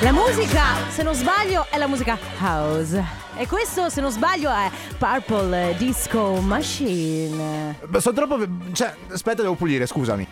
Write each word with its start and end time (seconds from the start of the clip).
La 0.00 0.12
musica, 0.12 0.62
se 0.90 1.02
non 1.02 1.14
sbaglio, 1.14 1.66
è 1.70 1.78
la 1.78 1.86
musica 1.86 2.18
house. 2.40 3.02
E 3.36 3.46
questo, 3.46 3.88
se 3.88 4.00
non 4.00 4.10
sbaglio, 4.10 4.50
è 4.50 4.70
Purple 4.98 5.74
Disco 5.78 6.34
Machine. 6.40 7.76
Beh, 7.86 8.00
Sono 8.00 8.14
troppo. 8.14 8.46
Cioè, 8.72 8.94
aspetta, 9.10 9.42
devo 9.42 9.54
pulire, 9.54 9.86
scusami. 9.86 10.26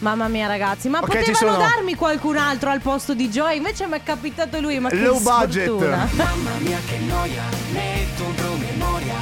Mamma 0.00 0.28
mia, 0.28 0.46
ragazzi, 0.46 0.88
ma 0.88 0.98
Ok, 1.00 1.22
ci 1.24 1.30
potevano 1.32 1.58
sono. 1.58 1.68
darmi 1.74 1.94
qualcun 1.94 2.36
altro 2.36 2.70
al 2.70 2.80
posto 2.80 3.12
di 3.14 3.28
Joy? 3.28 3.56
Invece 3.56 3.86
mi 3.86 3.96
è 3.98 4.02
capitato 4.02 4.60
lui, 4.60 4.78
ma 4.78 4.88
che 4.88 4.96
Low 4.96 5.20
budget. 5.20 5.64
sfortuna. 5.66 6.08
Mamma 6.12 6.50
mia 6.58 6.78
che 6.86 6.98
noia, 6.98 7.42
metto 7.72 8.24
un 8.24 8.34
promemoria 8.34 9.14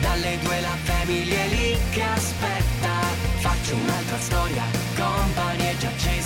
Dalle 0.00 0.38
due 0.42 0.60
la 0.60 0.76
famiglia 0.82 1.36
è 1.36 1.48
lì 1.48 1.76
che 1.90 2.02
aspetta 2.02 2.90
Faccio 3.40 3.74
un'altra 3.76 4.18
storia, 4.18 4.62
company 4.94 5.70
è 5.70 5.76
già 5.78 5.88
accesa 5.88 6.25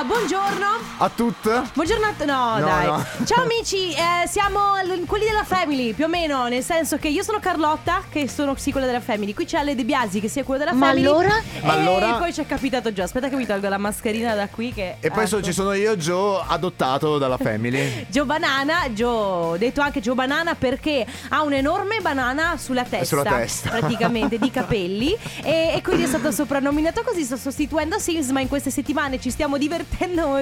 Buongiorno. 0.00 0.66
A 0.98 1.08
tutte? 1.14 1.62
Buongiorno 1.74 2.06
a 2.06 2.24
no, 2.24 2.58
No, 2.58 2.64
dai. 2.64 2.86
no. 2.86 3.04
Ciao 3.24 3.42
amici, 3.44 3.92
eh, 3.92 4.26
siamo 4.26 4.58
l- 4.82 5.04
quelli 5.06 5.26
della 5.26 5.44
Family, 5.44 5.92
più 5.92 6.06
o 6.06 6.08
meno, 6.08 6.48
nel 6.48 6.62
senso 6.64 6.96
che 6.96 7.06
io 7.08 7.22
sono 7.22 7.38
Carlotta, 7.38 8.02
che 8.10 8.28
sono 8.28 8.54
sì 8.56 8.72
quella 8.72 8.86
della 8.86 9.00
Family. 9.00 9.32
Qui 9.32 9.44
c'è 9.44 9.58
Ale 9.58 9.76
De 9.76 9.84
Biasi, 9.84 10.18
che 10.18 10.28
sia 10.28 10.42
quella 10.44 10.64
della 10.64 10.76
Ma 10.76 10.86
Family. 10.86 11.06
allora? 11.06 11.36
E 11.38 11.64
Ma 11.64 11.72
allora? 11.74 12.14
poi 12.14 12.32
ci 12.32 12.40
è 12.40 12.46
capitato 12.46 12.92
già. 12.92 13.04
Aspetta 13.04 13.28
che 13.28 13.36
mi 13.36 13.46
tolgo 13.46 13.68
la 13.68 13.78
mascherina 13.78 14.34
da 14.34 14.48
qui 14.48 14.72
che 14.72 14.96
E 14.98 15.10
poi 15.10 15.26
so- 15.28 15.36
ecco. 15.36 15.46
ci 15.46 15.52
sono 15.52 15.72
io, 15.72 15.96
Joe, 15.96 16.42
adottato 16.48 17.18
dalla 17.18 17.36
family. 17.38 18.06
Joe 18.10 18.24
Banana, 18.24 18.88
Joe, 18.90 19.56
detto 19.58 19.82
anche 19.82 20.00
Joe 20.00 20.14
Banana 20.16 20.54
perché 20.56 21.06
ha 21.28 21.42
un'enorme 21.42 22.00
banana 22.00 22.56
sulla 22.58 22.82
testa, 22.84 23.04
Sulla 23.04 23.24
testa. 23.24 23.68
praticamente 23.78 24.38
di 24.38 24.50
capelli 24.50 25.16
e, 25.44 25.72
e 25.76 25.80
quindi 25.82 26.04
è 26.04 26.06
stato 26.06 26.32
soprannominato 26.32 27.02
così, 27.04 27.22
sto 27.22 27.36
sostituendo 27.36 27.98
Sims, 28.00 28.30
ma 28.30 28.40
in 28.40 28.48
queste 28.48 28.70
settimane 28.70 29.20
ci 29.20 29.30
stiamo 29.30 29.56
divertendo 29.58 29.80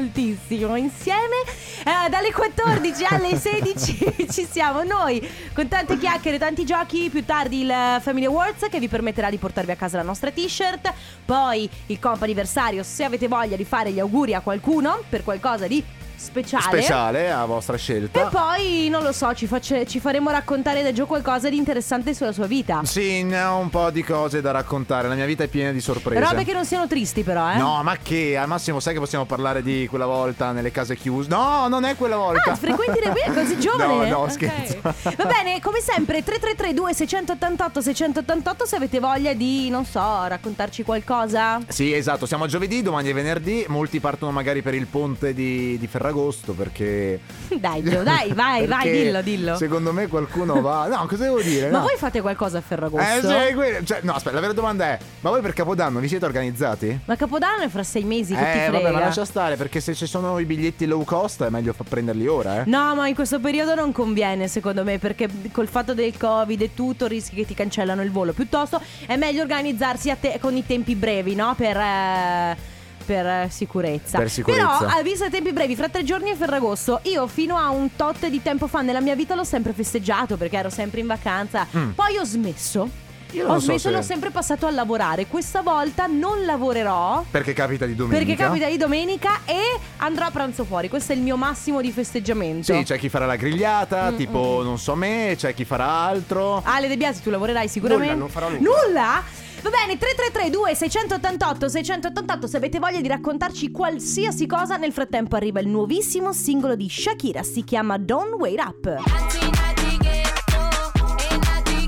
moltissimo 0.00 0.76
insieme. 0.76 1.36
Eh, 1.84 2.08
dalle 2.08 2.32
14 2.32 3.04
alle 3.08 3.36
16 3.38 4.28
ci 4.30 4.46
siamo 4.50 4.82
noi 4.82 5.26
con 5.54 5.68
tante 5.68 5.98
chiacchiere, 5.98 6.38
tanti 6.38 6.64
giochi, 6.64 7.08
più 7.10 7.24
tardi 7.24 7.62
il 7.62 7.98
Family 8.00 8.26
Awards 8.26 8.66
che 8.70 8.78
vi 8.78 8.88
permetterà 8.88 9.30
di 9.30 9.38
portarvi 9.38 9.70
a 9.70 9.76
casa 9.76 9.96
la 9.96 10.02
nostra 10.02 10.30
t-shirt, 10.30 10.92
poi 11.24 11.68
il 11.86 11.98
comp 11.98 12.22
anniversario 12.22 12.82
se 12.82 13.04
avete 13.04 13.28
voglia 13.28 13.56
di 13.56 13.64
fare 13.64 13.90
gli 13.90 14.00
auguri 14.00 14.34
a 14.34 14.40
qualcuno 14.40 15.02
per 15.08 15.24
qualcosa 15.24 15.66
di 15.66 15.82
speciale. 16.20 16.64
Speciale, 16.64 17.30
a 17.32 17.44
vostra 17.46 17.74
E 17.74 17.78
scelta. 17.78 18.26
poi, 18.26 18.88
non 18.90 19.02
lo 19.02 19.12
so, 19.12 19.32
ci, 19.34 19.46
face- 19.46 19.86
ci 19.86 20.00
faremo 20.00 20.30
raccontare 20.30 20.82
da 20.82 20.92
Gio 20.92 21.06
qualcosa 21.06 21.48
di 21.48 21.56
interessante 21.56 22.14
sulla 22.14 22.32
sua 22.32 22.46
vita. 22.46 22.82
Sì, 22.84 23.22
ne 23.22 23.42
ho 23.42 23.56
un 23.56 23.70
po' 23.70 23.90
di 23.90 24.02
cose 24.04 24.40
da 24.40 24.50
raccontare. 24.50 25.08
La 25.08 25.14
mia 25.14 25.26
vita 25.26 25.44
è 25.44 25.48
piena 25.48 25.72
di 25.72 25.80
sorprese. 25.80 26.20
Robe 26.20 26.44
che 26.44 26.52
non 26.52 26.64
siano 26.64 26.86
tristi, 26.86 27.22
però, 27.22 27.50
eh. 27.52 27.56
No, 27.56 27.82
ma 27.82 27.96
che? 27.96 28.36
Al 28.36 28.48
massimo 28.48 28.80
sai 28.80 28.92
che 28.94 29.00
possiamo 29.00 29.24
parlare 29.24 29.62
di 29.62 29.86
quella 29.88 30.06
volta 30.06 30.52
nelle 30.52 30.70
case 30.70 30.96
chiuse? 30.96 31.28
No, 31.28 31.66
non 31.68 31.84
è 31.84 31.96
quella 31.96 32.16
volta. 32.16 32.52
Ah, 32.52 32.56
frequenti 32.56 33.00
le 33.00 33.12
è 33.12 33.32
così 33.32 33.58
giovane? 33.60 34.08
No, 34.10 34.20
no, 34.24 34.28
scherzo. 34.28 34.78
Va 34.82 35.24
bene, 35.24 35.60
come 35.60 35.80
sempre, 35.80 36.22
3332 36.22 36.94
688 36.94 37.80
688 37.80 38.66
se 38.66 38.76
avete 38.76 38.98
voglia 39.00 39.32
di, 39.32 39.68
non 39.70 39.84
so, 39.84 40.26
raccontarci 40.26 40.82
qualcosa. 40.82 41.60
Sì, 41.68 41.92
esatto, 41.92 42.26
siamo 42.26 42.44
a 42.44 42.46
giovedì, 42.46 42.82
domani 42.82 43.10
è 43.10 43.14
venerdì, 43.14 43.64
molti 43.68 44.00
partono 44.00 44.32
magari 44.32 44.62
per 44.62 44.74
il 44.74 44.86
ponte 44.86 45.32
di, 45.34 45.78
di 45.78 45.86
Ferragosto 46.10 46.52
perché... 46.52 47.20
Dai, 47.60 47.82
Gio, 47.82 48.02
dai, 48.02 48.32
vai, 48.34 48.66
vai, 48.66 48.90
dillo, 48.90 49.22
dillo. 49.22 49.56
Secondo 49.56 49.92
me 49.92 50.06
qualcuno 50.08 50.60
va... 50.60 50.86
No, 50.90 51.06
cosa 51.06 51.24
devo 51.24 51.40
dire? 51.40 51.70
Ma 51.70 51.78
no. 51.78 51.84
voi 51.84 51.94
fate 51.96 52.20
qualcosa 52.20 52.58
a 52.58 52.60
Ferragosto? 52.60 53.28
Eh, 53.30 53.46
sì, 53.48 53.54
que- 53.54 53.80
cioè, 53.84 54.00
no, 54.02 54.14
aspetta, 54.14 54.34
la 54.34 54.40
vera 54.40 54.52
domanda 54.52 54.86
è: 54.86 54.98
ma 55.20 55.30
voi 55.30 55.40
per 55.40 55.52
Capodanno 55.52 56.00
vi 56.00 56.08
siete 56.08 56.24
organizzati? 56.24 57.00
Ma 57.04 57.16
Capodanno 57.16 57.62
è 57.62 57.68
fra 57.68 57.82
sei 57.82 58.02
mesi, 58.04 58.34
che 58.34 58.40
ti 58.40 58.46
Eh, 58.58 58.62
frega? 58.62 58.70
vabbè, 58.70 58.90
ma 58.92 58.98
lascia 59.00 59.24
stare, 59.24 59.56
perché 59.56 59.80
se 59.80 59.94
ci 59.94 60.06
sono 60.06 60.38
i 60.38 60.44
biglietti 60.44 60.86
low 60.86 61.04
cost 61.04 61.44
è 61.44 61.48
meglio 61.48 61.74
prenderli 61.88 62.26
ora, 62.26 62.62
eh. 62.62 62.64
No, 62.66 62.94
ma 62.94 63.06
in 63.08 63.14
questo 63.14 63.38
periodo 63.40 63.74
non 63.74 63.92
conviene, 63.92 64.48
secondo 64.48 64.82
me, 64.84 64.98
perché 64.98 65.28
col 65.52 65.68
fatto 65.68 65.94
del 65.94 66.16
Covid 66.16 66.60
e 66.60 66.74
tutto 66.74 67.06
rischi 67.06 67.36
che 67.36 67.46
ti 67.46 67.54
cancellano 67.54 68.02
il 68.02 68.10
volo. 68.10 68.32
Piuttosto 68.32 68.80
è 69.06 69.16
meglio 69.16 69.42
organizzarsi 69.42 70.10
a 70.10 70.16
te- 70.16 70.38
con 70.40 70.56
i 70.56 70.66
tempi 70.66 70.94
brevi, 70.96 71.34
no? 71.34 71.54
Per. 71.56 71.76
eh, 71.76 72.78
per 73.10 73.26
eh, 73.26 73.48
sicurezza. 73.50 74.18
Per 74.18 74.30
sicurezza. 74.30 74.78
Però, 74.78 74.86
a 74.98 75.02
visto 75.02 75.24
i 75.24 75.30
tempi 75.30 75.52
brevi, 75.52 75.74
fra 75.74 75.88
tre 75.88 76.04
giorni 76.04 76.30
è 76.30 76.36
Ferragosto. 76.36 77.00
Io 77.04 77.26
fino 77.26 77.56
a 77.56 77.68
un 77.70 77.96
tot 77.96 78.28
di 78.28 78.40
tempo 78.40 78.68
fa 78.68 78.82
nella 78.82 79.00
mia 79.00 79.16
vita 79.16 79.34
l'ho 79.34 79.42
sempre 79.42 79.72
festeggiato 79.72 80.36
perché 80.36 80.56
ero 80.56 80.70
sempre 80.70 81.00
in 81.00 81.08
vacanza. 81.08 81.66
Poi 81.94 82.16
ho 82.18 82.24
smesso. 82.24 82.86
Mm. 82.86 83.08
Io 83.32 83.46
Ho 83.48 83.54
so 83.54 83.66
smesso 83.66 83.88
e 83.88 83.90
se- 83.92 83.96
l'ho 83.96 84.02
sempre 84.02 84.30
passato 84.30 84.66
a 84.66 84.70
lavorare. 84.70 85.26
Questa 85.26 85.62
volta 85.62 86.06
non 86.06 86.44
lavorerò. 86.44 87.24
Perché 87.30 87.52
capita 87.52 87.86
di 87.86 87.94
domenica. 87.94 88.24
Perché 88.26 88.42
capita 88.42 88.68
di 88.68 88.76
domenica 88.76 89.40
e 89.44 89.58
andrò 89.98 90.26
a 90.26 90.30
pranzo 90.32 90.64
fuori. 90.64 90.88
Questo 90.88 91.12
è 91.12 91.16
il 91.16 91.22
mio 91.22 91.36
massimo 91.36 91.80
di 91.80 91.90
festeggiamento. 91.92 92.72
Sì, 92.74 92.82
c'è 92.84 92.98
chi 92.98 93.08
farà 93.08 93.26
la 93.26 93.36
grigliata, 93.36 94.10
Mm, 94.10 94.16
tipo 94.16 94.62
non 94.64 94.78
so 94.78 94.94
me, 94.96 95.34
c'è 95.36 95.54
chi 95.54 95.64
farà 95.64 95.86
altro. 95.86 96.60
Ale 96.64 96.88
De 96.88 96.96
Biasi, 96.96 97.22
tu 97.22 97.30
lavorerai 97.30 97.68
sicuramente? 97.68 98.14
Nulla, 98.14 98.24
non 98.24 98.28
farò 98.32 98.48
nulla. 98.48 98.60
Nulla? 98.86 99.22
Va 99.62 99.68
bene, 99.68 99.98
3332 99.98 100.74
688 100.74 101.68
688 101.68 102.46
se 102.46 102.56
avete 102.56 102.78
voglia 102.78 103.00
di 103.00 103.08
raccontarci 103.08 103.70
qualsiasi 103.70 104.46
cosa, 104.46 104.76
nel 104.76 104.92
frattempo 104.92 105.36
arriva 105.36 105.60
il 105.60 105.68
nuovissimo 105.68 106.32
singolo 106.32 106.76
di 106.76 106.88
Shakira, 106.88 107.42
si 107.42 107.62
chiama 107.62 107.98
Don't 107.98 108.34
Wait 108.38 108.58
Up. 108.58 108.96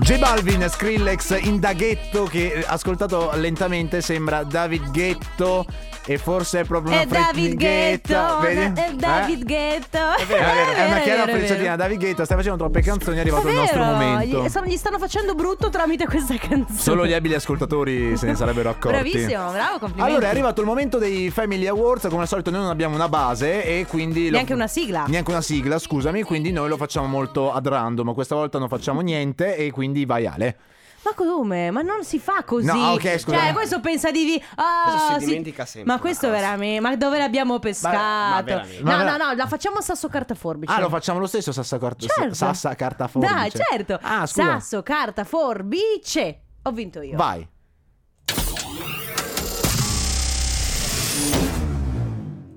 J 0.01 0.19
Balvin, 0.19 0.69
Skrillex, 0.69 1.45
Indaghetto 1.45 2.25
che 2.25 2.63
ascoltato 2.67 3.31
lentamente 3.37 4.03
sembra 4.03 4.43
David 4.43 4.91
Ghetto 4.91 5.65
e 6.05 6.19
forse 6.19 6.61
è 6.61 6.65
proprio 6.65 6.93
una 6.93 7.03
È 7.03 7.07
David 7.07 7.55
Ghetto, 7.55 8.39
Vedi? 8.41 8.81
è 8.81 8.93
David 8.95 9.41
Eh? 9.41 9.45
Ghetto. 9.45 9.99
È 10.17 10.25
vero, 10.27 10.43
è, 10.43 10.55
vero, 10.55 10.71
è 10.73 10.87
una 10.87 10.99
chiara 11.01 11.23
frecciatina. 11.31 11.77
David 11.77 11.99
Ghetto, 11.99 12.25
stai 12.25 12.37
facendo 12.37 12.59
troppe 12.59 12.81
canzoni, 12.83 13.17
è 13.17 13.21
arrivato 13.21 13.47
È 13.47 13.51
il 13.51 13.57
nostro 13.57 13.85
momento. 13.85 14.43
gli, 14.43 14.49
stanno- 14.49 14.67
gli 14.67 14.77
stanno 14.77 14.99
facendo 14.99 15.35
brutto 15.35 15.71
tramite 15.71 16.07
questa 16.07 16.37
canzone. 16.37 16.79
Solo 16.79 17.07
gli 17.07 17.13
abili 17.13 17.35
ascoltatori 17.35 18.17
se 18.17 18.27
ne 18.27 18.35
sarebbero 18.35 18.71
accorti. 18.71 18.89
Bravissimo, 19.11 19.51
bravo, 19.53 19.79
complimenti. 19.79 20.01
Allora 20.11 20.27
è 20.27 20.31
arrivato 20.31 20.61
il 20.61 20.67
momento 20.67 20.99
dei 20.99 21.31
Family 21.31 21.67
Awards, 21.67 22.09
come 22.09 22.23
al 22.23 22.29
solito 22.29 22.51
noi 22.51 22.61
non 22.63 22.71
abbiamo 22.71 22.95
una 22.95 23.09
base 23.09 23.65
e 23.65 23.87
quindi... 23.87 24.27
lo- 24.27 24.33
Neanche 24.37 24.55
una 24.55 24.67
sigla. 24.67 25.05
Neanche 25.07 25.31
una 25.31 25.41
sigla, 25.43 25.79
scusami, 25.79 26.23
quindi 26.23 26.51
noi 26.53 26.69
lo 26.69 26.77
facciamo 26.77 27.07
molto 27.07 27.53
ad 27.53 27.67
random, 27.67 28.13
questa 28.15 28.35
volta 28.35 28.59
non 28.59 28.69
facciamo 28.69 29.01
niente 29.01 29.57
e 29.57 29.71
quindi 29.71 30.05
vai 30.05 30.27
Ale. 30.27 30.57
Ma 31.05 31.15
come? 31.15 31.71
Ma 31.73 31.83
non 31.83 32.05
si 32.05 32.19
fa 32.21 32.45
così. 32.45 32.67
No, 32.67 32.93
ok, 32.93 33.19
scusa. 33.19 33.37
Cioè, 33.39 33.53
questo 33.53 33.81
pensa 33.81 34.11
di. 34.13 34.41
ah, 34.55 34.85
Questo 34.91 35.19
si 35.21 35.27
dimentica 35.27 35.65
sempre 35.67 35.93
Ma 35.93 35.99
questo 35.99 36.29
cosa. 36.29 36.39
veramente. 36.41 36.81
Ma 36.81 36.95
dove 36.97 37.19
l'abbiamo 37.19 37.59
pescato? 37.59 37.97
ma 37.97 38.41
veramente. 38.43 38.79
no, 38.83 38.91
Ma 38.91 38.97
no, 38.97 39.03
vera- 39.05 39.17
no, 39.17 39.35
la 39.35 39.47
facciamo 39.49 39.81
sasso 39.81 40.09
carta 40.09 40.35
forbice. 40.37 40.73
Ah, 40.73 40.79
lo 40.81 40.89
facciamo 40.89 41.19
lo 41.19 41.27
stesso 41.27 41.51
Sassa 41.53 41.79
Carta, 41.79 42.07
Certo. 42.07 42.35
Sassa 42.35 42.75
Carta 42.77 43.09
Forbice? 43.09 43.35
Dai, 43.35 43.51
certo. 43.51 43.99
Ah, 44.01 44.27
scusa. 44.27 44.53
Sasso, 44.61 44.83
carta, 44.83 45.25
forbice. 45.25 46.41
Ho 46.63 46.71
vinto 46.71 47.01
io. 47.03 47.17
Vai. 47.17 47.49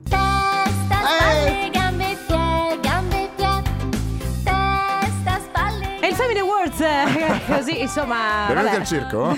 Testa, 0.04 0.96
spalle, 0.96 1.65
Family 6.16 6.40
Awards, 6.40 6.80
eh, 6.80 7.42
così 7.46 7.82
insomma. 7.82 8.46
Benvenuti 8.48 8.74
vabbè. 8.74 8.80
al 8.80 8.86
circo? 8.86 9.36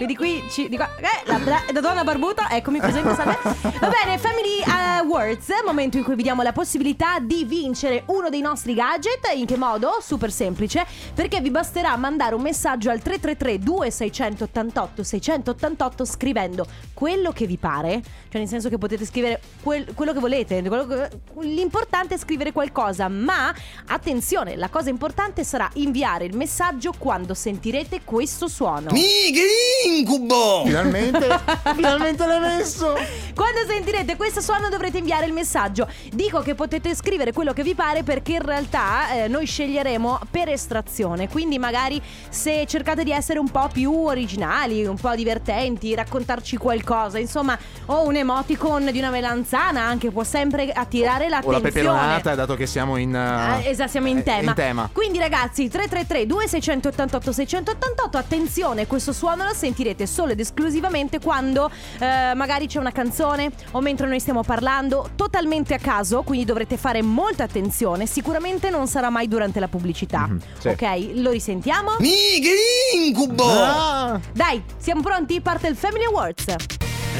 Quindi 0.00 0.16
qui, 0.16 0.42
ci, 0.48 0.66
di 0.70 0.76
qua, 0.76 0.88
eh, 0.96 1.26
la, 1.26 1.36
la- 1.44 1.62
la 1.74 1.80
donna 1.80 2.04
barbuta, 2.04 2.48
eccomi 2.50 2.78
presente, 2.78 3.14
salve. 3.14 3.36
Va 3.42 3.88
bene, 3.90 4.16
Family 4.16 4.62
Awards, 4.64 5.48
momento 5.66 5.98
in 5.98 6.04
cui 6.04 6.14
vi 6.14 6.22
diamo 6.22 6.40
la 6.40 6.52
possibilità 6.52 7.18
di 7.18 7.44
vincere 7.44 8.04
uno 8.06 8.30
dei 8.30 8.40
nostri 8.40 8.72
gadget. 8.72 9.30
In 9.34 9.44
che 9.44 9.58
modo? 9.58 9.98
Super 10.00 10.32
semplice, 10.32 10.86
perché 11.14 11.42
vi 11.42 11.50
basterà 11.50 11.94
mandare 11.96 12.34
un 12.34 12.40
messaggio 12.40 12.88
al 12.88 13.02
333 13.02 13.58
2688 13.58 15.02
688 15.02 16.04
scrivendo 16.06 16.66
quello 16.94 17.30
che 17.32 17.44
vi 17.46 17.58
pare, 17.58 18.00
cioè 18.30 18.40
nel 18.40 18.48
senso 18.48 18.70
che 18.70 18.78
potete 18.78 19.04
scrivere 19.04 19.38
quel- 19.62 19.92
quello 19.92 20.14
che 20.14 20.18
volete, 20.18 20.62
quello 20.62 20.86
che- 20.86 21.10
l'importante 21.40 22.14
è 22.14 22.18
scrivere 22.18 22.52
qualcosa, 22.52 23.08
ma 23.08 23.54
attenzione, 23.88 24.56
la 24.56 24.70
cosa 24.70 24.88
importante 24.88 25.44
sarà 25.44 25.68
inviare 25.74 26.24
il 26.24 26.34
messaggio 26.36 26.94
quando 26.96 27.34
sentirete 27.34 28.00
questo 28.02 28.48
suono. 28.48 28.88
Migrin! 28.92 29.88
Incubo! 29.98 30.62
Finalmente, 30.64 31.26
finalmente 31.74 32.26
l'hai 32.26 32.40
messo. 32.40 32.94
Quando 33.34 33.60
sentirete 33.66 34.16
questo 34.16 34.40
suono 34.40 34.68
dovrete 34.68 34.98
inviare 34.98 35.26
il 35.26 35.32
messaggio. 35.32 35.88
Dico 36.12 36.40
che 36.40 36.54
potete 36.54 36.94
scrivere 36.94 37.32
quello 37.32 37.52
che 37.52 37.62
vi 37.62 37.74
pare 37.74 38.02
perché 38.02 38.32
in 38.32 38.42
realtà 38.42 39.12
eh, 39.12 39.28
noi 39.28 39.46
sceglieremo 39.46 40.20
per 40.30 40.48
estrazione. 40.48 41.28
Quindi 41.28 41.58
magari 41.58 42.00
se 42.28 42.66
cercate 42.66 43.04
di 43.04 43.12
essere 43.12 43.38
un 43.38 43.48
po' 43.50 43.68
più 43.72 43.92
originali, 43.92 44.84
un 44.84 44.96
po' 44.96 45.14
divertenti, 45.14 45.94
raccontarci 45.94 46.56
qualcosa, 46.56 47.18
insomma, 47.18 47.58
o 47.86 48.06
un 48.06 48.16
emoticon 48.16 48.90
di 48.90 48.98
una 48.98 49.10
melanzana 49.10 49.80
anche 49.82 50.10
può 50.10 50.24
sempre 50.24 50.70
attirare 50.70 51.26
O 51.26 51.28
la 51.28 51.36
l'attenzione. 51.40 51.70
peperonata, 51.70 52.34
dato 52.34 52.54
che 52.54 52.66
siamo 52.66 52.96
in. 52.96 53.10
Uh, 53.10 53.66
esatto, 53.66 53.90
siamo 53.90 54.08
in 54.08 54.18
eh, 54.18 54.22
tema. 54.22 54.50
in 54.50 54.54
tema. 54.54 54.90
Quindi 54.92 55.18
ragazzi, 55.18 55.68
333 55.68 56.26
2688 56.26 57.32
688, 57.32 58.18
attenzione, 58.18 58.86
questo 58.86 59.12
suono 59.12 59.44
lo 59.44 59.54
sentirete 59.80 60.06
solo 60.06 60.32
ed 60.32 60.40
esclusivamente 60.40 61.18
quando 61.20 61.70
eh, 61.98 62.34
magari 62.34 62.66
c'è 62.66 62.78
una 62.78 62.92
canzone 62.92 63.50
o 63.72 63.80
mentre 63.80 64.06
noi 64.06 64.20
stiamo 64.20 64.42
parlando, 64.42 65.10
totalmente 65.16 65.72
a 65.74 65.78
caso, 65.78 66.22
quindi 66.22 66.44
dovrete 66.44 66.76
fare 66.76 67.00
molta 67.02 67.44
attenzione, 67.44 68.04
sicuramente 68.06 68.68
non 68.68 68.86
sarà 68.86 69.08
mai 69.08 69.26
durante 69.26 69.58
la 69.58 69.68
pubblicità. 69.68 70.26
Mhm, 70.26 70.40
sì. 70.58 70.68
Ok, 70.68 71.10
lo 71.14 71.30
risentiamo? 71.30 71.96
Mi 71.98 72.40
che 72.40 73.06
incubo! 73.06 73.44
Ah, 73.48 74.20
Dai, 74.32 74.62
siamo 74.76 75.00
pronti? 75.00 75.40
Parte 75.40 75.68
il 75.68 75.76
Family 75.76 76.04
Awards. 76.04 76.44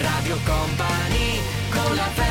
Radio 0.01 0.37
Company 0.45 1.41
con 1.71 1.95
la 1.97 2.03
family 2.03 2.30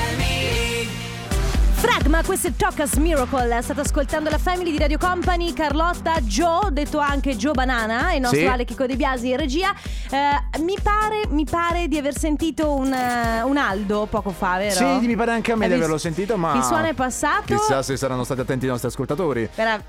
Fragma, 1.80 2.22
questo 2.24 2.48
è 2.48 2.54
Tocca's 2.56 2.96
Miracle. 2.96 3.62
State 3.62 3.80
ascoltando 3.80 4.30
la 4.30 4.38
family 4.38 4.70
di 4.72 4.78
Radio 4.78 4.98
Company, 4.98 5.54
Carlotta, 5.54 6.20
Joe, 6.20 6.72
detto 6.74 7.00
anche 7.00 7.38
Joe 7.38 7.54
Banana, 7.54 8.14
il 8.14 8.20
nostro 8.20 8.40
Sì. 8.42 8.46
Ale 8.48 8.66
Chico 8.66 8.86
De 8.86 8.98
Biasi 8.98 9.30
in 9.30 9.38
regia. 9.38 9.74
Eh, 10.10 10.60
mi, 10.60 10.78
pare, 10.82 11.22
mi 11.30 11.46
pare 11.46 11.88
di 11.88 11.98
aver 11.98 12.18
sentito 12.18 12.74
un, 12.74 12.92
eh, 12.92 13.42
un 13.44 13.56
Aldo 13.56 14.08
poco 14.10 14.32
fa, 14.32 14.58
vero? 14.58 14.76
Sì, 14.76 15.08
mi 15.08 15.16
pare 15.16 15.32
anche 15.32 15.54
a 15.54 15.56
me 15.56 15.64
Hai 15.66 15.70
di 15.72 15.78
averlo 15.78 15.98
sentito, 15.98 16.36
ma. 16.36 16.56
Il 16.56 16.64
suono 16.64 16.86
è 16.88 16.94
passato. 16.94 17.56
Chissà 17.56 17.82
se 17.82 17.96
saranno 17.96 18.26
stati 18.26 18.42
attenti 18.42 18.66
i 18.66 18.70
nostri 18.70 18.90
ascoltatori. 18.90 19.50
Era, 19.56 19.74
a, 19.76 19.82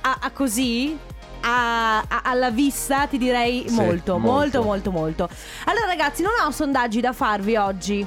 a- 0.00 0.18
a 0.22 0.30
così. 0.32 0.98
a- 1.42 1.98
a- 1.98 2.20
alla 2.24 2.50
vista 2.50 3.06
ti 3.06 3.18
direi 3.18 3.64
Sì, 3.68 3.74
molto, 3.74 4.18
molto. 4.18 4.18
molto, 4.18 4.62
molto, 4.62 4.90
molto. 4.90 5.28
Allora, 5.66 5.86
ragazzi, 5.86 6.22
non 6.22 6.32
ho 6.44 6.50
sondaggi 6.50 7.00
da 7.00 7.12
farvi 7.12 7.56
oggi. 7.56 8.06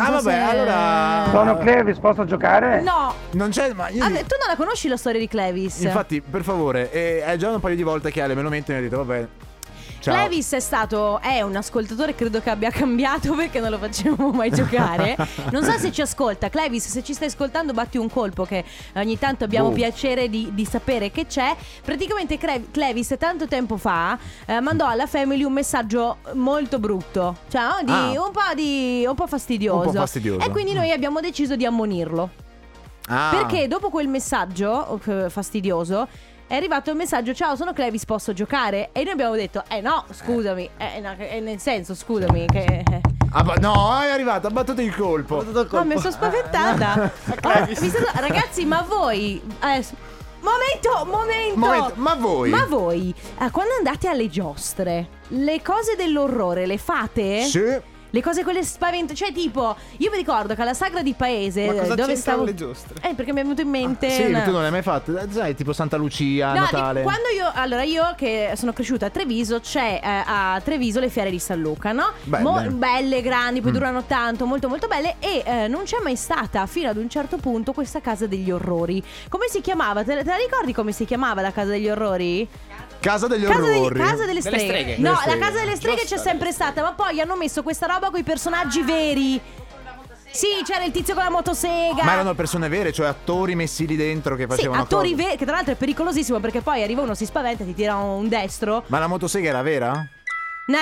Ah, 0.00 0.10
vabbè, 0.10 0.22
se- 0.22 0.38
allora. 0.38 1.26
Sono 1.30 1.58
Clevis, 1.58 1.98
posso 1.98 2.24
giocare? 2.24 2.80
No, 2.80 3.14
Non 3.32 3.50
c'è. 3.50 3.72
Ma 3.74 3.88
io. 3.88 4.02
Ah, 4.04 4.08
tu 4.08 4.14
non 4.14 4.48
la 4.48 4.56
conosci 4.56 4.88
la 4.88 4.96
storia 4.96 5.20
di 5.20 5.28
Clevis? 5.28 5.80
Infatti, 5.82 6.20
per 6.20 6.42
favore, 6.42 6.90
eh, 6.92 7.22
è 7.24 7.36
già 7.36 7.50
un 7.50 7.60
paio 7.60 7.76
di 7.76 7.82
volte 7.82 8.10
che 8.10 8.20
Ale 8.22 8.34
me 8.34 8.42
lo 8.42 8.48
mette 8.48 8.72
e 8.72 8.78
mi 8.80 8.86
ha 8.86 8.88
detto, 8.88 9.04
vabbè. 9.04 9.26
Ciao. 10.00 10.14
Clevis 10.14 10.52
è 10.52 10.60
stato, 10.60 11.20
è 11.20 11.42
un 11.42 11.54
ascoltatore, 11.54 12.14
credo 12.14 12.40
che 12.40 12.48
abbia 12.48 12.70
cambiato 12.70 13.34
perché 13.36 13.60
non 13.60 13.68
lo 13.70 13.76
facevamo 13.78 14.30
mai 14.30 14.50
giocare. 14.50 15.14
Non 15.52 15.62
so 15.62 15.76
se 15.76 15.92
ci 15.92 16.00
ascolta. 16.00 16.48
Clevis, 16.48 16.88
se 16.88 17.02
ci 17.04 17.12
stai 17.12 17.28
ascoltando, 17.28 17.74
batti 17.74 17.98
un 17.98 18.08
colpo 18.08 18.44
che 18.46 18.64
ogni 18.94 19.18
tanto 19.18 19.44
abbiamo 19.44 19.68
Boh. 19.68 19.74
piacere 19.74 20.30
di, 20.30 20.52
di 20.54 20.64
sapere 20.64 21.10
che 21.10 21.26
c'è. 21.26 21.54
Praticamente 21.84 22.38
Cre- 22.38 22.64
Clevis 22.70 23.14
tanto 23.18 23.46
tempo 23.46 23.76
fa 23.76 24.18
eh, 24.46 24.60
mandò 24.60 24.86
alla 24.86 25.06
Family 25.06 25.42
un 25.42 25.52
messaggio 25.52 26.16
molto 26.32 26.78
brutto. 26.78 27.36
Cioè, 27.50 27.60
no? 27.60 27.76
di, 27.84 27.92
Ah. 27.92 28.24
un, 28.24 28.30
po 28.32 28.40
di, 28.54 29.04
un 29.06 29.14
po' 29.14 29.26
fastidioso. 29.26 29.88
Un 29.88 29.92
po' 29.94 30.00
fastidioso. 30.00 30.46
E 30.46 30.50
quindi 30.50 30.72
noi 30.72 30.90
abbiamo 30.92 31.20
deciso 31.20 31.56
di 31.56 31.66
ammonirlo. 31.66 32.30
Ah. 33.08 33.30
Perché 33.32 33.66
dopo 33.66 33.90
quel 33.90 34.06
messaggio 34.08 34.98
eh, 35.04 35.28
fastidioso 35.28 36.06
è 36.50 36.56
arrivato 36.56 36.90
il 36.90 36.96
messaggio 36.96 37.32
ciao 37.32 37.54
sono 37.54 37.72
Clevis 37.72 38.04
posso 38.04 38.32
giocare 38.32 38.88
e 38.90 39.04
noi 39.04 39.12
abbiamo 39.12 39.36
detto 39.36 39.62
eh 39.68 39.80
no 39.80 40.04
scusami 40.10 40.68
eh, 40.78 40.98
no, 40.98 41.14
eh, 41.16 41.38
nel 41.38 41.60
senso 41.60 41.94
scusami 41.94 42.46
che 42.46 42.64
eh. 42.64 43.00
Ah, 43.32 43.42
no, 43.60 44.00
è 44.00 44.08
arrivato, 44.08 44.48
ha 44.48 44.50
battuto 44.50 44.80
il 44.80 44.92
colpo. 44.92 45.44
no 45.44 45.84
mi 45.84 45.96
sono 45.98 46.10
spaventata 46.10 47.12
Ah, 47.42 47.64
mi 47.68 47.76
sono- 47.76 48.10
ragazzi 48.14 48.64
ma 48.64 48.82
voi 48.82 49.40
adesso- 49.60 49.94
momento 50.40 51.04
momento 51.08 51.56
Momento, 51.56 51.92
ma 51.94 52.14
voi? 52.16 52.50
ma 52.50 52.66
voi 52.66 53.14
eh, 53.38 53.50
quando 53.52 53.74
andate 53.78 54.08
alle 54.08 54.28
giostre 54.28 55.06
le 55.28 55.62
cose 55.62 55.94
dell'orrore 55.94 56.66
le 56.66 56.78
fate? 56.78 57.42
Sì. 57.42 57.80
Le 58.10 58.22
cose 58.22 58.42
quelle 58.42 58.62
spavento, 58.64 59.14
cioè 59.14 59.32
tipo, 59.32 59.76
io 59.98 60.10
mi 60.10 60.16
ricordo 60.16 60.54
che 60.54 60.62
alla 60.62 60.74
sagra 60.74 61.02
di 61.02 61.14
paese 61.14 61.66
Ma 61.66 61.74
cosa 61.74 61.94
dove 61.94 62.16
stavo 62.16 62.44
le 62.44 62.54
giostre? 62.54 62.94
Eh, 63.08 63.14
perché 63.14 63.32
mi 63.32 63.40
è 63.40 63.42
venuto 63.42 63.60
in 63.62 63.68
mente 63.68 64.10
Sì, 64.10 64.22
una- 64.24 64.42
tu 64.42 64.50
non 64.50 64.62
l'hai 64.62 64.70
mai 64.70 64.82
fatto. 64.82 65.16
Eh, 65.16 65.26
Sai, 65.30 65.54
tipo 65.54 65.72
Santa 65.72 65.96
Lucia, 65.96 66.52
No, 66.52 66.60
Natale. 66.60 67.02
quando 67.02 67.28
io, 67.34 67.50
allora 67.54 67.82
io 67.82 68.12
che 68.16 68.52
sono 68.56 68.72
cresciuta 68.72 69.06
a 69.06 69.10
Treviso, 69.10 69.60
c'è 69.60 70.00
eh, 70.02 70.22
a 70.26 70.60
Treviso 70.64 70.98
le 71.00 71.08
fiere 71.08 71.30
di 71.30 71.38
San 71.38 71.60
Luca, 71.60 71.92
no? 71.92 72.12
Belle. 72.24 72.68
belle, 72.70 73.22
grandi, 73.22 73.60
poi 73.60 73.70
Mm. 73.70 73.74
durano 73.74 74.02
tanto, 74.04 74.46
molto 74.46 74.68
molto 74.68 74.86
belle 74.88 75.16
e 75.20 75.42
eh, 75.44 75.68
non 75.68 75.84
c'è 75.84 75.98
mai 76.02 76.16
stata 76.16 76.66
fino 76.66 76.88
ad 76.88 76.96
un 76.96 77.08
certo 77.08 77.36
punto 77.36 77.72
questa 77.72 78.00
casa 78.00 78.26
degli 78.26 78.50
orrori. 78.50 79.02
Come 79.28 79.46
si 79.48 79.60
chiamava? 79.60 80.02
Te, 80.02 80.16
te 80.18 80.24
la 80.24 80.36
ricordi 80.36 80.72
come 80.72 80.92
si 80.92 81.04
chiamava 81.04 81.40
la 81.40 81.52
casa 81.52 81.70
degli 81.70 81.88
orrori? 81.88 82.46
Casa 83.00 83.26
degli 83.26 83.44
Casa, 83.44 83.60
degli- 83.60 83.76
orrori. 83.78 83.98
casa 83.98 84.24
delle 84.26 84.40
Delle 84.40 84.40
streghe. 84.40 84.66
streghe. 84.66 84.90
No, 84.96 84.96
Delle 84.98 85.10
la 85.12 85.16
streghe. 85.20 85.38
casa 85.38 85.58
delle 85.58 85.76
streghe 85.76 86.04
c'è 86.04 86.18
sempre 86.18 86.52
stata, 86.52 86.82
ma 86.82 86.92
poi 86.92 87.20
hanno 87.20 87.36
messo 87.36 87.62
questa 87.62 87.86
roba 87.86 88.10
con 88.10 88.18
i 88.20 88.22
personaggi 88.22 88.82
veri. 88.82 89.40
Sì, 90.32 90.46
c'era 90.64 90.84
il 90.84 90.92
tizio 90.92 91.14
con 91.14 91.24
la 91.24 91.30
motosega. 91.30 92.04
Ma 92.04 92.12
erano 92.12 92.34
persone 92.34 92.68
vere, 92.68 92.92
cioè 92.92 93.08
attori 93.08 93.56
messi 93.56 93.84
lì 93.86 93.96
dentro 93.96 94.36
che 94.36 94.42
Sì, 94.42 94.48
facevano 94.48 94.82
attori 94.82 95.10
cose. 95.10 95.22
veri, 95.24 95.36
che 95.36 95.44
tra 95.44 95.54
l'altro 95.56 95.72
è 95.72 95.76
pericolosissimo 95.76 96.38
perché 96.38 96.60
poi 96.60 96.82
arriva 96.84 97.02
uno, 97.02 97.14
si 97.14 97.24
spaventa, 97.26 97.64
ti 97.64 97.74
tira 97.74 97.96
un 97.96 98.28
destro. 98.28 98.84
Ma 98.86 98.98
la 99.00 99.08
motosega 99.08 99.48
era 99.48 99.62
vera? 99.62 100.06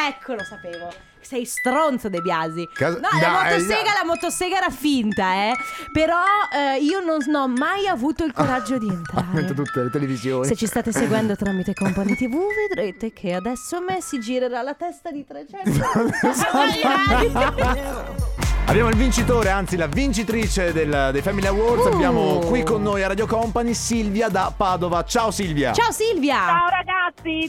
Ecco, 0.09 0.35
lo 0.35 0.45
sapevo. 0.45 0.93
Sei 1.21 1.45
stronzo 1.45 2.09
De 2.09 2.21
Biasi. 2.21 2.69
Cas- 2.73 2.95
no, 2.95 3.09
la 3.13 3.19
Dai, 3.21 3.45
motosega, 3.53 3.83
dai. 3.83 3.93
la 4.01 4.05
motosega 4.07 4.57
era 4.59 4.71
finta, 4.71 5.35
eh. 5.35 5.53
Però 5.93 6.15
eh, 6.53 6.79
io 6.83 7.01
non 7.01 7.17
non 7.27 7.43
ho 7.43 7.49
mai 7.49 7.87
avuto 7.89 8.25
il 8.25 8.33
coraggio 8.33 8.79
di 8.79 8.87
entrare. 8.89 9.45
tutte 9.55 9.83
le 9.83 9.91
televisioni. 9.91 10.47
Se 10.47 10.55
ci 10.57 10.67
state 10.67 10.93
seguendo 10.93 11.35
tramite 11.37 11.75
Company 11.75 12.15
TV 12.15 12.37
vedrete 12.69 13.13
che 13.13 13.35
adesso 13.35 13.77
a 13.77 13.81
me 13.81 14.01
si 14.01 14.21
girerà 14.21 14.63
la 14.63 14.75
testa 14.75 15.11
di 15.11 15.25
300 15.25 15.67
Abbiamo 18.67 18.91
il 18.91 18.97
vincitore, 18.97 19.49
anzi 19.49 19.77
la 19.77 19.87
vincitrice 19.87 20.73
del- 20.73 21.09
dei 21.13 21.23
Family 21.23 21.47
Awards. 21.47 21.87
Uh. 21.87 21.95
Abbiamo 21.95 22.39
qui 22.41 22.63
con 22.63 22.83
noi 22.83 23.03
a 23.03 23.09
Radio 23.09 23.27
Company 23.27 23.73
Silvia 23.73 24.29
da 24.29 24.53
Padova. 24.55 25.05
Ciao 25.05 25.31
Silvia. 25.31 25.73
Ciao 25.73 25.91
Silvia 25.91 26.35
Ciao 26.37 26.69
ragazzi, 26.69 26.98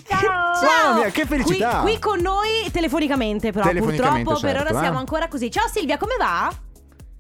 ciao! 0.06 0.20
Ciao 0.20 0.88
Mamma 0.88 1.00
mia, 1.00 1.10
che 1.10 1.26
felicità. 1.26 1.80
Qui, 1.82 1.92
qui 1.92 2.00
con 2.00 2.20
noi 2.20 2.70
telefonicamente 2.72 3.52
però 3.52 3.66
Telefonicamente, 3.66 4.24
purtroppo 4.24 4.40
per 4.40 4.56
certo, 4.56 4.70
ora 4.70 4.80
eh. 4.80 4.84
siamo 4.84 5.00
ancora 5.00 5.28
così 5.28 5.52
Ciao 5.52 5.68
Silvia 5.68 5.98
come 5.98 6.16
va? 6.18 6.52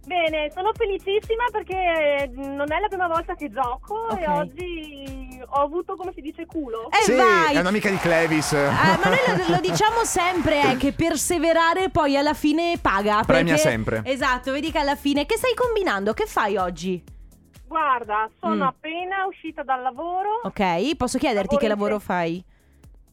Bene, 0.05 0.51
sono 0.55 0.71
felicissima 0.73 1.43
perché 1.51 2.31
non 2.33 2.71
è 2.71 2.79
la 2.79 2.87
prima 2.87 3.07
volta 3.07 3.35
che 3.35 3.51
gioco 3.51 4.07
Ok. 4.09 4.19
e 4.19 4.27
oggi 4.27 5.39
ho 5.47 5.61
avuto, 5.61 5.95
come 5.95 6.11
si 6.15 6.21
dice, 6.21 6.47
culo. 6.47 6.89
Eh 6.89 7.03
sì, 7.03 7.13
vai 7.13 7.53
è 7.55 7.59
un'amica 7.59 7.89
di 7.91 7.97
Clevis. 7.97 8.53
Ah, 8.53 8.97
ma 9.03 9.09
noi 9.09 9.17
lo, 9.47 9.53
lo 9.55 9.59
diciamo 9.61 10.03
sempre 10.03 10.61
è 10.61 10.77
che 10.77 10.93
perseverare 10.93 11.89
poi 11.89 12.17
alla 12.17 12.33
fine 12.33 12.79
paga. 12.81 13.21
Premia 13.23 13.53
perché- 13.53 13.69
sempre. 13.69 14.01
Esatto, 14.03 14.51
vedi 14.51 14.71
che 14.71 14.79
alla 14.79 14.95
fine. 14.95 15.27
Che 15.27 15.37
stai 15.37 15.53
combinando? 15.53 16.13
Che 16.13 16.25
fai 16.25 16.57
oggi? 16.57 17.03
Guarda, 17.69 18.27
sono 18.39 18.55
Mm. 18.55 18.61
appena 18.67 19.25
uscita 19.27 19.61
dal 19.61 19.83
lavoro. 19.83 20.41
Ok, 20.43 20.95
posso 20.95 21.19
chiederti 21.19 21.53
Lavoro 21.53 21.57
che 21.59 21.63
in 21.65 21.69
lavoro 21.69 21.99
fai? 21.99 22.43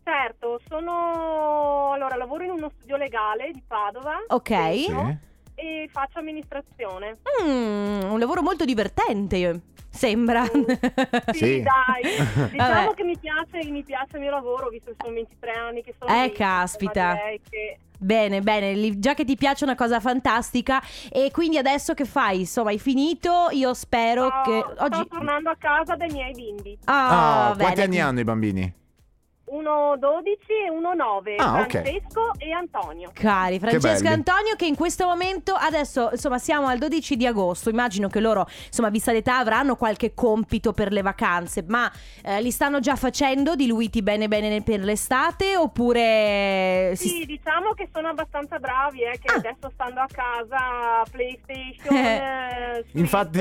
Certo, 0.02 0.59
sono... 0.66 1.92
Allora, 1.92 2.16
lavoro 2.16 2.45
in 2.45 2.50
uno 2.52 2.71
studio 2.76 2.97
legale 2.97 3.50
di 3.52 3.62
Padova 3.66 4.16
Ok. 4.28 4.49
Sì. 4.73 5.19
e 5.57 5.88
faccio 5.92 6.21
amministrazione. 6.21 7.19
Mm, 7.45 8.11
un 8.11 8.19
lavoro 8.19 8.40
molto 8.40 8.64
divertente, 8.64 9.61
sembra. 9.90 10.45
Sì, 10.45 10.54
Sì. 11.37 11.62
dai. 11.62 12.02
Diciamo 12.52 12.85
Vabbè. 12.85 12.95
che 12.95 13.02
mi 13.04 13.19
piace, 13.19 13.62
mi 13.71 13.83
piace 13.83 14.16
il 14.16 14.21
mio 14.23 14.30
lavoro, 14.30 14.69
visto 14.71 14.90
che 14.90 14.97
sono 15.02 15.12
23 15.14 15.52
anni 15.52 15.83
che 15.83 15.95
sono 15.99 16.11
Eh, 16.11 16.26
lì, 16.28 16.33
caspita. 16.33 17.07
ma 17.09 17.14
direi 17.14 17.40
che 17.50 17.78
Bene, 17.99 18.41
bene, 18.41 18.75
li- 18.75 18.99
già 18.99 19.15
che 19.15 19.25
ti 19.25 19.37
piace 19.37 19.65
una 19.65 19.75
cosa 19.75 20.00
fantastica 20.00 20.83
e 21.11 21.31
quindi 21.33 21.59
adesso 21.59 21.95
che 21.95 22.05
fai? 22.05 22.41
Insomma, 22.41 22.71
hai 22.71 22.79
finito? 22.79 23.49
Io 23.53 23.75
spero 23.75 24.29
sto, 24.29 24.50
che 24.50 24.65
sto 24.75 24.85
oggi 24.85 25.09
tornando 25.09 25.50
a 25.50 25.57
casa 25.59 25.97
dai 25.97 26.11
miei 26.11 26.33
bimbi. 26.33 26.79
Ah, 26.85 27.49
Ah, 27.50 27.57
quanti 27.57 27.75
bene. 27.81 27.83
anni 27.83 28.00
hanno 28.00 28.21
i 28.21 28.25
bambini? 28.25 28.75
Uno 29.66 29.96
12 29.99 30.37
e 30.66 30.70
uno 30.70 30.94
9, 30.94 31.35
Ah, 31.37 31.61
ok. 31.62 31.70
Francesco 31.70 32.30
e 32.38 32.52
Antonio. 32.52 33.11
Cari 33.12 33.58
Francesco 33.58 33.88
e 33.88 33.92
belli. 34.02 34.06
Antonio 34.14 34.54
che 34.54 34.64
in 34.66 34.76
questo 34.76 35.06
momento 35.06 35.54
adesso 35.54 36.11
insomma 36.12 36.38
siamo 36.38 36.68
al 36.68 36.78
12 36.78 37.16
di 37.16 37.26
agosto 37.26 37.68
immagino 37.68 38.06
che 38.08 38.20
loro 38.20 38.46
insomma 38.66 38.90
vista 38.90 39.11
l'età 39.11 39.38
avranno 39.38 39.75
qualche 39.75 40.14
compito 40.14 40.73
per 40.73 40.92
le 40.92 41.02
vacanze 41.02 41.64
ma 41.66 41.90
eh, 42.23 42.40
li 42.42 42.52
stanno 42.52 42.78
già 42.78 42.94
facendo 42.94 43.56
diluiti 43.56 44.02
bene 44.02 44.28
bene 44.28 44.62
per 44.62 44.80
l'estate 44.85 45.56
oppure 45.56 46.92
si- 46.94 47.08
Sì, 47.08 47.25
diciamo 47.26 47.73
che 47.75 47.88
sono 47.92 48.08
abbastanza 48.08 48.58
bravi, 48.58 49.00
eh, 49.02 49.18
che 49.18 49.32
Ah. 49.32 49.37
adesso 49.37 49.70
stando 49.75 49.99
a 50.00 50.06
casa, 50.11 51.02
PlayStation. 51.11 51.96
eh, 51.96 52.85
Switch, 52.85 52.94
Infatti, 53.00 53.40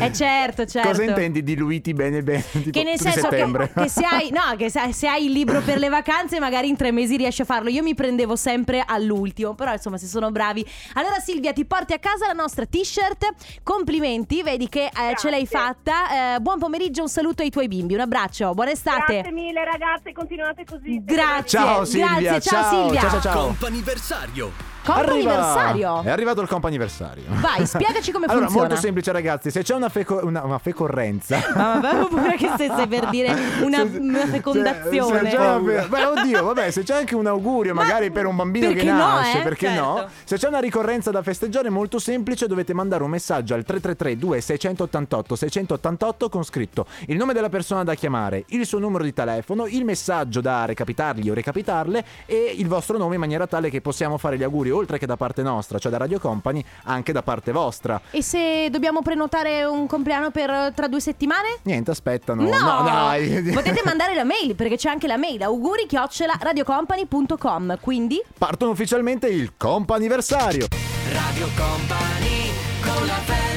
Eh 0.00 0.12
certo 0.14 0.64
certo 0.66 0.88
cosa 0.88 1.02
intendi 1.04 1.42
diluiti 1.42 1.92
bene 1.92 2.22
bene? 2.22 2.42
Tipo, 2.50 2.70
che 2.70 2.82
nel 2.82 2.98
senso 2.98 3.28
che, 3.28 3.36
settembre. 3.36 3.70
che 3.74 3.88
se 3.88 4.04
hai 4.04 4.30
no 4.30 4.56
che 4.56 4.70
se, 4.70 4.92
se 4.92 5.06
hai 5.08 5.17
il 5.18 5.32
libro 5.32 5.60
per 5.60 5.78
le 5.78 5.88
vacanze, 5.88 6.38
magari 6.40 6.68
in 6.68 6.76
tre 6.76 6.92
mesi 6.92 7.16
riesci 7.16 7.42
a 7.42 7.44
farlo. 7.44 7.68
Io 7.68 7.82
mi 7.82 7.94
prendevo 7.94 8.36
sempre 8.36 8.82
all'ultimo, 8.86 9.54
però 9.54 9.72
insomma, 9.72 9.98
se 9.98 10.06
sono 10.06 10.30
bravi. 10.30 10.64
Allora, 10.94 11.18
Silvia, 11.20 11.52
ti 11.52 11.64
porti 11.64 11.92
a 11.92 11.98
casa 11.98 12.26
la 12.26 12.32
nostra 12.32 12.64
t-shirt. 12.66 13.62
Complimenti, 13.62 14.42
vedi 14.42 14.68
che 14.68 14.84
eh, 14.86 15.14
ce 15.16 15.30
l'hai 15.30 15.46
fatta. 15.46 16.34
Eh, 16.34 16.40
buon 16.40 16.58
pomeriggio, 16.58 17.02
un 17.02 17.08
saluto 17.08 17.42
ai 17.42 17.50
tuoi 17.50 17.68
bimbi. 17.68 17.94
Un 17.94 18.00
abbraccio, 18.00 18.52
buona 18.54 18.70
estate. 18.70 19.14
Grazie 19.14 19.32
mille 19.32 19.64
ragazze, 19.64 20.12
continuate 20.12 20.64
così. 20.64 21.02
Grazie. 21.02 21.58
Ciao 21.58 21.84
Silvia, 21.84 22.20
Grazie, 22.20 22.50
ciao, 22.50 22.82
Silvia. 22.82 23.00
ciao 23.00 23.10
ciao 23.10 23.20
ciao. 23.20 23.46
Comp'anniversario. 23.46 24.77
Comp'anniversario. 24.94 26.02
È 26.02 26.10
arrivato 26.10 26.40
il 26.40 26.48
comp'anniversario. 26.48 27.24
Vai, 27.28 27.66
spiegaci 27.66 28.12
come 28.12 28.26
allora, 28.28 28.46
funziona. 28.46 28.68
molto 28.68 28.80
semplice 28.82 29.12
ragazzi, 29.12 29.50
se 29.50 29.62
c'è 29.62 29.74
una, 29.74 29.88
feco- 29.88 30.20
una, 30.24 30.42
una 30.44 30.58
fecorrenza 30.58 31.36
Ma 31.54 31.78
vabbè, 31.78 32.00
ho 32.02 32.08
paura 32.08 32.32
che 32.32 32.50
stesse 32.54 32.86
per 32.86 33.08
dire 33.10 33.34
una, 33.62 33.78
Se- 33.88 33.98
una 33.98 34.20
se- 34.20 34.26
fecondazione. 34.26 35.30
se 35.30 35.36
c'è 35.36 35.56
una 35.56 35.82
beh, 35.86 36.04
oddio, 36.04 36.44
vabbè, 36.44 36.70
se 36.70 36.82
c'è 36.82 36.94
anche 36.94 37.14
un 37.14 37.26
augurio, 37.26 37.74
Ma 37.74 37.82
magari 37.82 38.10
per 38.10 38.26
un 38.26 38.36
bambino 38.36 38.72
che 38.72 38.82
no, 38.84 38.96
nasce, 38.96 39.40
eh? 39.40 39.42
perché 39.42 39.70
no? 39.70 39.96
Certo. 39.96 40.10
Se 40.24 40.36
c'è 40.36 40.48
una 40.48 40.60
ricorrenza 40.60 41.10
da 41.10 41.22
festeggiare, 41.22 41.70
molto 41.70 41.98
semplice, 41.98 42.46
dovete 42.46 42.72
mandare 42.74 43.02
un 43.02 43.10
messaggio 43.10 43.54
al 43.54 43.64
333 43.64 44.16
2688 44.18 45.36
688 45.36 46.28
con 46.28 46.44
scritto 46.44 46.86
il 47.06 47.16
nome 47.16 47.32
della 47.32 47.48
persona 47.48 47.84
da 47.84 47.94
chiamare, 47.94 48.44
il 48.48 48.64
suo 48.66 48.78
numero 48.78 49.04
di 49.04 49.12
telefono, 49.12 49.66
il 49.66 49.84
messaggio 49.84 50.40
da 50.40 50.64
recapitargli 50.64 51.28
o 51.30 51.34
recapitarle 51.34 52.04
e 52.26 52.54
il 52.56 52.66
vostro 52.68 52.98
nome 52.98 53.14
in 53.14 53.20
maniera 53.20 53.46
tale 53.46 53.70
che 53.70 53.80
possiamo 53.80 54.18
fare 54.18 54.36
gli 54.36 54.42
auguri 54.42 54.70
oltre 54.78 54.98
che 54.98 55.06
da 55.06 55.16
parte 55.16 55.42
nostra, 55.42 55.78
cioè 55.78 55.90
da 55.90 55.98
Radio 55.98 56.18
Company, 56.18 56.64
anche 56.84 57.12
da 57.12 57.22
parte 57.22 57.52
vostra. 57.52 58.00
E 58.10 58.22
se 58.22 58.68
dobbiamo 58.70 59.02
prenotare 59.02 59.64
un 59.64 59.86
compleanno 59.86 60.30
per 60.30 60.50
eh, 60.50 60.72
tra 60.74 60.88
due 60.88 61.00
settimane? 61.00 61.58
Niente, 61.62 61.90
aspettano. 61.90 62.42
No, 62.42 62.58
no 62.58 62.82
dai. 62.82 63.42
potete 63.52 63.82
mandare 63.84 64.14
la 64.14 64.24
mail 64.24 64.54
perché 64.54 64.76
c'è 64.76 64.88
anche 64.88 65.06
la 65.06 65.16
mail 65.16 65.42
auguri 65.42 65.86
chiocciola 65.86 66.36
radiocompany.com 66.40 67.78
quindi 67.80 68.22
Partono 68.36 68.70
ufficialmente 68.70 69.28
il 69.28 69.54
comp'anniversario. 69.56 70.66
Radio 71.12 71.48
Company 71.56 72.50
con 72.82 73.06
la 73.06 73.14
family 73.14 73.47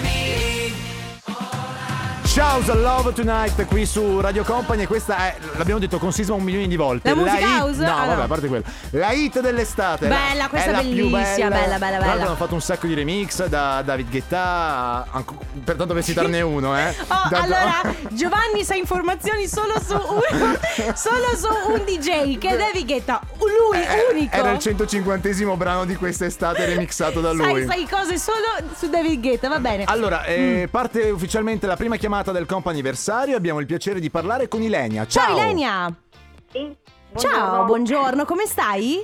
Shouts 2.31 2.73
Love 2.73 3.11
Tonight 3.11 3.65
qui 3.65 3.85
su 3.85 4.21
Radio 4.21 4.45
Company 4.45 4.83
e 4.83 4.87
questa 4.87 5.17
è, 5.17 5.35
l'abbiamo 5.57 5.81
detto 5.81 5.97
con 5.99 6.13
Sisma 6.13 6.33
un 6.35 6.43
milione 6.43 6.65
di 6.67 6.77
volte. 6.77 7.09
La 7.09 7.15
music 7.15 7.39
hit- 7.41 7.59
house? 7.59 7.81
No, 7.81 7.93
Ah, 7.93 8.05
vabbè, 8.05 8.21
a 8.21 8.27
parte 8.27 8.47
quello. 8.47 8.63
La 8.91 9.11
hit 9.11 9.41
dell'estate. 9.41 10.07
Bella, 10.07 10.33
la- 10.43 10.47
questa 10.47 10.69
è 10.69 10.71
la 10.71 10.77
bellissima, 10.77 11.49
bella, 11.49 11.49
bella, 11.49 11.77
bella, 11.77 11.97
bella. 11.99 12.25
hanno 12.27 12.35
fatto 12.37 12.53
un 12.53 12.61
sacco 12.61 12.87
di 12.87 12.93
remix 12.93 13.45
da 13.47 13.81
David 13.81 14.09
Guetta, 14.09 15.07
anco- 15.11 15.35
per 15.61 15.75
tanto 15.75 15.93
per 15.93 16.05
citarne 16.05 16.39
uno, 16.41 16.77
eh. 16.79 16.95
Oh, 17.01 17.27
Tanto- 17.29 17.35
allora 17.35 17.81
Giovanni 18.11 18.63
sa 18.63 18.75
informazioni 18.75 19.45
solo 19.47 19.73
su 19.85 19.93
uno 19.93 20.57
Solo 20.95 21.35
su 21.35 21.47
un 21.71 21.83
DJ 21.85 22.37
Che 22.37 22.47
è 22.49 22.57
David 22.57 22.85
Guetta 22.85 23.21
Lui 23.39 23.81
Eh, 23.81 24.13
unico 24.13 24.35
Era 24.35 24.51
il 24.51 24.59
150 24.59 25.29
brano 25.55 25.83
di 25.85 25.95
quest'estate 25.95 26.65
remixato 26.65 27.19
da 27.19 27.31
lui. 27.31 27.65
Sai, 27.65 27.65
sai 27.65 27.87
cose 27.89 28.17
solo 28.17 28.69
su 28.77 28.89
David 28.89 29.19
Guetta 29.21 29.49
Va 29.49 29.59
bene 29.59 29.83
Allora, 29.85 30.23
eh, 30.23 30.39
Mm. 30.67 30.69
parte 30.71 31.09
ufficialmente 31.09 31.67
la 31.67 31.75
prima 31.75 31.97
chiamata 31.97 32.19
del 32.31 32.45
comp'anniversario. 32.45 33.35
Abbiamo 33.35 33.59
il 33.59 33.65
piacere 33.65 33.99
di 33.99 34.11
parlare 34.11 34.47
con 34.47 34.61
Ilenia. 34.61 35.07
Ciao, 35.07 35.25
Ciao, 35.25 35.37
Ilenia 35.37 35.91
Sì, 36.51 36.75
Ciao, 37.17 37.65
buongiorno, 37.65 38.23
come 38.25 38.45
stai? 38.45 39.03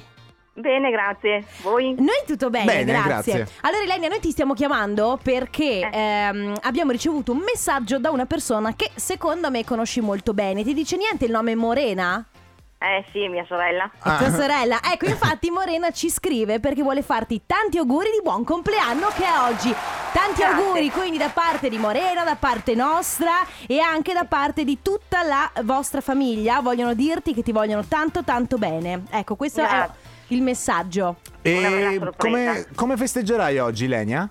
Bene, 0.54 0.90
grazie. 0.92 1.44
Voi? 1.62 1.96
Noi 1.98 2.24
tutto 2.26 2.50
bene, 2.50 2.66
Bene, 2.66 2.84
grazie. 2.92 3.34
grazie. 3.34 3.48
Allora 3.62 3.84
Ilenia, 3.84 4.10
noi 4.10 4.20
ti 4.20 4.32
stiamo 4.32 4.54
chiamando 4.54 5.20
perché 5.22 5.88
Eh. 5.88 5.98
ehm, 5.98 6.56
abbiamo 6.62 6.92
ricevuto 6.92 7.32
un 7.32 7.40
messaggio 7.40 8.00
da 8.00 8.10
una 8.12 8.26
persona 8.26 8.74
che 8.76 8.90
secondo 8.96 9.50
me 9.52 9.64
conosci 9.64 10.02
molto 10.02 10.34
bene. 10.34 10.64
Ti 10.64 10.74
dice 10.74 10.98
niente 10.98 11.26
il 11.26 11.32
nome 11.32 11.56
Morena? 11.56 12.26
Eh 12.80 13.04
sì, 13.12 13.28
mia 13.28 13.44
sorella. 13.48 13.90
È 13.92 14.18
tua 14.18 14.30
sorella. 14.30 14.80
Ecco, 14.84 15.06
infatti 15.08 15.50
Morena 15.50 15.90
ci 15.90 16.12
scrive 16.12 16.60
perché 16.60 16.84
vuole 16.84 17.02
farti 17.02 17.42
tanti 17.46 17.80
auguri 17.80 18.12
di 18.12 18.22
buon 18.22 18.44
compleanno 18.44 19.08
che 19.16 19.24
è 19.24 19.40
oggi. 19.50 19.74
Tanti 20.14 20.42
Grazie. 20.42 20.64
auguri 20.64 20.92
quindi 20.92 21.18
da 21.18 21.30
parte 21.30 21.70
di 21.70 21.80
Morena, 21.80 22.24
da 22.24 22.36
parte 22.36 22.76
nostra 22.76 23.46
e 23.66 23.80
anche 23.80 24.14
da 24.14 24.26
parte 24.26 24.64
di 24.64 24.80
tutta 24.84 25.24
la 25.24 25.52
vostra 25.64 26.02
famiglia. 26.02 26.62
Vogliono 26.62 26.94
dirti 26.94 27.34
che 27.34 27.42
ti 27.42 27.52
vogliono 27.52 27.84
tanto 27.84 28.24
tanto 28.24 28.58
bene. 28.58 29.06
Ecco, 29.10 29.36
questo 29.36 29.62
Grazie. 29.62 29.78
è 30.28 30.34
il 30.34 30.44
messaggio. 30.44 31.16
E 31.42 32.00
come, 32.16 32.68
come 32.76 32.96
festeggerai 32.96 33.58
oggi, 33.58 33.86
Ilenia? 33.86 34.30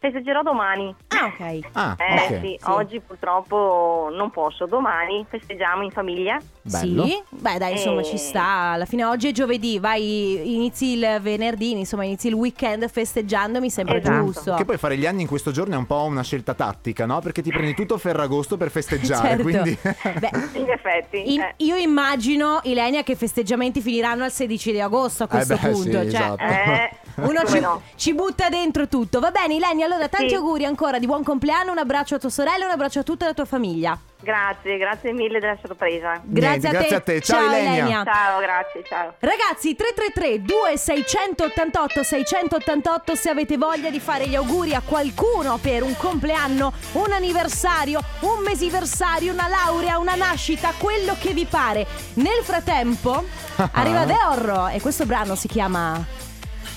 Festeggerò 0.00 0.42
domani. 0.42 0.94
Ah, 1.08 1.24
ok. 1.26 1.58
Ah, 1.72 1.96
Eh 1.98 2.14
ok. 2.36 2.40
sì, 2.40 2.58
oggi 2.66 3.00
purtroppo 3.00 4.08
non 4.12 4.30
posso. 4.30 4.66
Domani 4.66 5.26
festeggiamo 5.28 5.82
in 5.82 5.90
famiglia. 5.90 6.38
Bello. 6.62 7.04
Sì, 7.04 7.20
beh 7.30 7.58
dai 7.58 7.72
insomma 7.72 8.02
Eh. 8.02 8.04
ci 8.04 8.16
sta, 8.16 8.44
alla 8.72 8.84
fine 8.84 9.04
oggi 9.04 9.28
è 9.28 9.32
giovedì, 9.32 9.80
vai, 9.80 10.54
inizi 10.54 10.92
il 10.98 11.18
venerdì, 11.20 11.72
insomma 11.72 12.04
inizi 12.04 12.28
il 12.28 12.34
weekend 12.34 12.88
festeggiando, 12.88 13.58
mi 13.58 13.70
sembra 13.70 13.96
Esatto. 13.96 14.24
giusto. 14.24 14.54
Che 14.54 14.64
poi 14.64 14.76
fare 14.76 14.96
gli 14.96 15.06
anni 15.06 15.22
in 15.22 15.26
questo 15.28 15.50
giorno 15.50 15.74
è 15.74 15.78
un 15.78 15.86
po' 15.86 16.04
una 16.04 16.22
scelta 16.22 16.54
tattica, 16.54 17.04
no? 17.04 17.18
Perché 17.20 17.42
ti 17.42 17.50
prendi 17.50 17.74
tutto 17.74 17.98
Ferragosto 17.98 18.56
per 18.56 18.70
festeggiare, 18.70 19.28
Certo. 19.28 19.42
quindi... 19.42 19.76
Beh, 19.82 20.30
In 20.58 20.70
effetti. 20.70 21.34
in- 21.34 21.40
eh. 21.40 21.54
io 21.56 21.74
immagino, 21.74 22.60
Ilenia, 22.62 23.02
che 23.02 23.12
i 23.12 23.16
festeggiamenti 23.16 23.80
finiranno 23.80 24.22
al 24.22 24.30
16 24.30 24.70
di 24.70 24.80
agosto 24.80 25.24
a 25.24 25.26
questo 25.26 25.54
Eh 25.54 25.56
beh, 25.56 25.68
punto. 25.70 25.82
sì, 25.82 25.90
cioè, 25.90 26.04
esatto. 26.04 26.42
Eh, 26.44 26.90
Uno 27.26 27.44
ci, 27.46 27.58
no. 27.58 27.82
ci 27.96 28.14
butta 28.14 28.48
dentro 28.48 28.86
tutto. 28.86 29.18
Va 29.18 29.32
bene, 29.32 29.54
Ilenia, 29.54 29.87
allora 29.92 30.08
tanti 30.08 30.28
Sì. 30.30 30.34
auguri 30.34 30.64
ancora 30.64 30.98
di 30.98 31.06
buon 31.06 31.22
compleanno, 31.22 31.72
un 31.72 31.78
abbraccio 31.78 32.14
a 32.16 32.18
tua 32.18 32.30
sorella 32.30 32.62
e 32.64 32.66
un 32.66 32.72
abbraccio 32.72 33.00
a 33.00 33.02
tutta 33.02 33.26
la 33.26 33.34
tua 33.34 33.44
famiglia. 33.44 33.98
Grazie, 34.20 34.78
grazie 34.78 35.12
mille 35.12 35.38
della 35.38 35.56
sorpresa. 35.64 36.20
Grazie, 36.24 36.58
Niente, 36.58 36.66
a, 36.66 36.70
te. 36.70 36.76
grazie 36.76 36.96
a 36.96 37.00
te. 37.00 37.20
Ciao, 37.20 37.46
Ilenia. 37.46 38.02
Ciao, 38.04 38.40
grazie, 38.40 38.82
ciao. 38.84 39.14
Ragazzi 39.20 39.76
333 39.76 40.42
2688 40.42 42.02
688 42.02 43.14
se 43.14 43.30
avete 43.30 43.56
voglia 43.56 43.90
di 43.90 44.00
fare 44.00 44.26
gli 44.26 44.34
auguri 44.34 44.74
a 44.74 44.82
qualcuno 44.84 45.58
per 45.58 45.82
un 45.84 45.96
compleanno, 45.96 46.72
un 46.92 47.12
anniversario, 47.12 48.00
un 48.20 48.42
mesiversario, 48.42 49.32
una 49.32 49.46
laurea, 49.48 49.98
una 49.98 50.16
nascita, 50.16 50.72
quello 50.76 51.14
che 51.18 51.32
vi 51.32 51.44
pare. 51.44 51.86
Nel 52.14 52.42
frattempo 52.42 53.24
arriva 53.72 54.04
The 54.04 54.16
Horror 54.26 54.70
e 54.74 54.80
questo 54.80 55.06
brano 55.06 55.36
si 55.36 55.46
chiama 55.46 56.04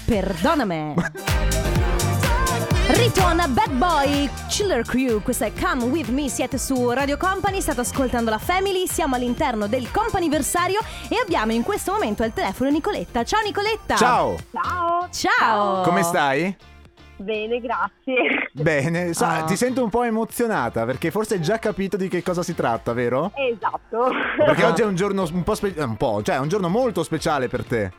Perdoname. 0.06 0.94
Ritorna 2.94 3.48
Bad 3.48 3.72
Boy 3.72 4.30
Chiller 4.50 4.84
Crew, 4.86 5.22
questa 5.22 5.46
è 5.46 5.54
Come 5.54 5.84
With 5.86 6.10
Me, 6.10 6.28
siete 6.30 6.58
su 6.58 6.90
Radio 6.90 7.16
Company, 7.18 7.62
state 7.62 7.80
ascoltando 7.80 8.30
la 8.30 8.38
Family, 8.38 8.86
siamo 8.86 9.16
all'interno 9.16 9.68
del 9.68 9.90
companiversario 9.92 10.80
e 11.08 11.16
abbiamo 11.24 11.54
in 11.54 11.64
questo 11.64 11.94
momento 11.94 12.24
al 12.24 12.34
telefono 12.34 12.70
Nicoletta. 12.70 13.24
Ciao 13.24 13.42
Nicoletta! 13.44 13.96
Ciao, 13.96 14.36
Ciao. 14.52 15.08
Ciao! 15.10 15.82
come 15.84 16.04
stai? 16.04 16.54
Bene, 17.16 17.60
grazie. 17.60 18.50
Bene, 18.52 19.14
sa- 19.14 19.38
Ah. 19.38 19.44
ti 19.44 19.56
sento 19.56 19.84
un 19.84 19.90
po' 19.90 20.04
emozionata 20.04 20.84
perché 20.86 21.12
forse 21.12 21.36
hai 21.36 21.42
già 21.42 21.60
capito 21.60 21.96
di 21.96 22.08
che 22.10 22.22
cosa 22.24 22.44
si 22.44 22.54
tratta, 22.56 22.94
vero? 22.94 23.32
Esatto. 23.36 24.10
Perché 24.38 24.66
oggi 24.66 24.82
è 24.82 24.86
un 24.86 24.96
giorno 24.96 25.26
un 25.32 25.44
po' 25.44 25.56
speciale, 25.56 25.84
un 25.86 25.98
po', 25.98 26.22
cioè 26.24 26.36
è 26.36 26.40
un 26.40 26.48
giorno 26.50 26.68
molto 26.68 27.04
speciale 27.04 27.48
per 27.48 27.64
te. 27.64 27.92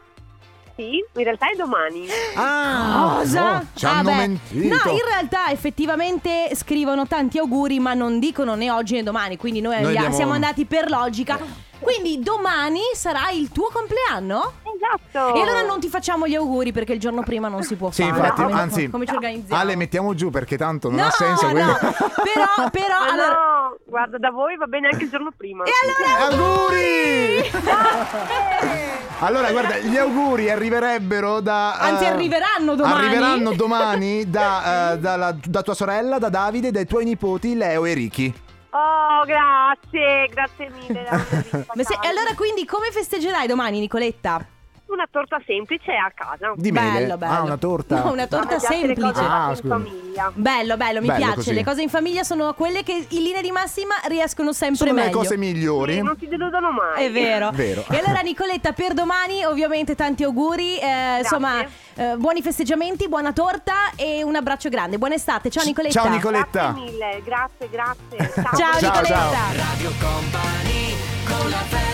Sì, 0.76 1.04
in 1.14 1.24
realtà 1.24 1.50
è 1.50 1.56
domani. 1.56 2.06
Ah, 2.36 3.14
Cosa? 3.18 3.52
no, 3.52 3.66
ci 3.74 3.84
Ah, 3.86 3.98
hanno 3.98 4.10
beh. 4.10 4.16
mentito. 4.16 4.68
No, 4.74 4.92
in 4.92 5.04
realtà 5.06 5.50
effettivamente 5.50 6.50
scrivono 6.54 7.06
tanti 7.06 7.38
auguri, 7.38 7.78
ma 7.78 7.94
non 7.94 8.18
dicono 8.18 8.54
né 8.54 8.70
oggi 8.70 8.94
né 8.94 9.02
domani. 9.02 9.36
Quindi 9.36 9.60
noi, 9.60 9.72
Noi 9.74 9.84
abbiamo- 9.84 9.98
abbiamo- 9.98 10.16
siamo 10.16 10.32
andati 10.32 10.64
per 10.64 10.88
logica. 10.90 11.38
Quindi 11.82 12.20
domani 12.22 12.80
sarà 12.94 13.30
il 13.30 13.50
tuo 13.50 13.68
compleanno? 13.72 14.52
Esatto. 14.74 15.34
E 15.34 15.40
allora 15.42 15.62
non 15.62 15.78
ti 15.80 15.88
facciamo 15.88 16.26
gli 16.26 16.34
auguri 16.34 16.72
perché 16.72 16.92
il 16.94 17.00
giorno 17.00 17.22
prima 17.22 17.48
non 17.48 17.62
si 17.62 17.76
può 17.76 17.90
Sì, 17.90 18.02
fare. 18.02 18.16
infatti, 18.18 18.42
come, 18.42 18.60
anzi, 18.60 18.88
come 18.90 19.06
ci 19.06 19.14
organizziamo? 19.14 19.60
Ale, 19.60 19.76
mettiamo 19.76 20.14
giù 20.14 20.30
perché 20.30 20.56
tanto 20.56 20.88
non 20.88 20.98
no, 20.98 21.06
ha 21.06 21.10
senso. 21.10 21.46
quindi- 21.48 21.62
no. 21.62 21.76
Però, 21.80 22.70
però, 22.70 22.98
Ma 22.98 23.10
allora. 23.12 23.28
no, 23.28 23.76
guarda, 23.84 24.18
da 24.18 24.30
voi 24.30 24.56
va 24.56 24.66
bene 24.66 24.88
anche 24.88 25.04
il 25.04 25.10
giorno 25.10 25.30
prima. 25.36 25.64
E 25.64 25.70
allora 25.82 26.36
Auguri! 26.36 27.50
allora, 29.20 29.50
guarda, 29.50 29.78
gli 29.78 29.96
auguri 29.96 30.50
arriverebbero 30.50 31.40
da. 31.40 31.74
Anzi, 31.74 32.04
eh, 32.04 32.08
arriveranno 32.08 32.74
domani. 32.74 33.04
Arriveranno 33.06 33.52
domani 33.54 34.28
da, 34.30 34.92
eh, 34.92 34.98
dalla- 34.98 35.36
da 35.44 35.62
tua 35.62 35.74
sorella, 35.74 36.18
da 36.18 36.28
Davide, 36.28 36.70
dai 36.70 36.86
tuoi 36.86 37.04
nipoti 37.04 37.54
Leo 37.54 37.84
e 37.84 37.92
Ricky. 37.94 38.34
Oh, 38.74 39.24
grazie, 39.26 40.28
grazie 40.28 40.70
mille. 40.70 41.04
se- 41.84 41.98
e 42.00 42.08
allora 42.08 42.34
quindi 42.34 42.64
come 42.64 42.90
festeggerai 42.90 43.46
domani, 43.46 43.80
Nicoletta? 43.80 44.46
Una 44.92 45.08
torta 45.10 45.40
semplice 45.46 45.92
a 45.92 46.12
casa. 46.14 46.52
Di 46.54 46.70
mele. 46.70 46.98
Bello, 47.00 47.16
bello. 47.16 47.32
Ah, 47.32 47.40
una 47.42 47.56
torta. 47.56 48.02
No, 48.04 48.12
una 48.12 48.26
torta 48.26 48.56
A 48.56 48.58
me 48.58 48.58
piace 48.58 48.86
le 48.86 48.94
semplice. 48.94 49.20
Ah, 49.20 49.48
in 49.50 49.56
scusa. 49.56 49.74
famiglia. 49.74 50.30
Bello, 50.34 50.76
bello, 50.76 51.00
mi 51.00 51.06
Bello 51.06 51.18
piace. 51.18 51.34
così. 51.36 51.52
Le 51.54 51.64
cose 51.64 51.82
in 51.82 51.88
famiglia 51.88 52.22
sono 52.24 52.52
quelle 52.52 52.82
che 52.82 53.06
in 53.08 53.22
linea 53.22 53.40
di 53.40 53.50
massima 53.50 53.94
riescono 54.08 54.52
sempre 54.52 54.76
Sono 54.86 54.92
meglio. 54.92 55.06
le 55.06 55.12
cose 55.14 55.36
migliori. 55.38 55.94
Sì, 55.94 56.02
non 56.02 56.16
si 56.18 56.28
deludono 56.28 56.70
mai. 56.72 57.06
È 57.06 57.10
vero. 57.10 57.50
Vero. 57.52 57.84
E 57.88 57.96
allora 58.04 58.20
Nicoletta, 58.20 58.72
per 58.72 58.92
domani 58.92 59.44
ovviamente 59.44 59.94
tanti 59.94 60.24
auguri, 60.24 60.78
eh, 60.78 61.18
insomma 61.20 61.64
eh, 61.94 62.14
buoni 62.18 62.42
festeggiamenti, 62.42 63.08
buona 63.08 63.32
torta 63.32 63.92
e 63.96 64.22
un 64.22 64.36
abbraccio 64.36 64.68
grande. 64.68 64.98
Buona 64.98 65.14
estate, 65.14 65.48
ciao 65.48 65.64
Nicoletta. 65.64 66.02
Ciao 66.02 66.10
Nicoletta. 66.10 66.72
Grazie 66.72 66.82
mille, 66.90 67.22
grazie, 67.24 67.68
grazie. 67.70 68.32
Ciao. 68.34 68.42
Ciao, 68.56 68.78
Ciao, 68.78 68.90
Nicoletta. 68.90 69.14
ciao. 69.14 69.54
Radio 69.56 69.90
Company 69.98 70.94
con 71.26 71.48
la 71.50 71.56
family 71.56 71.91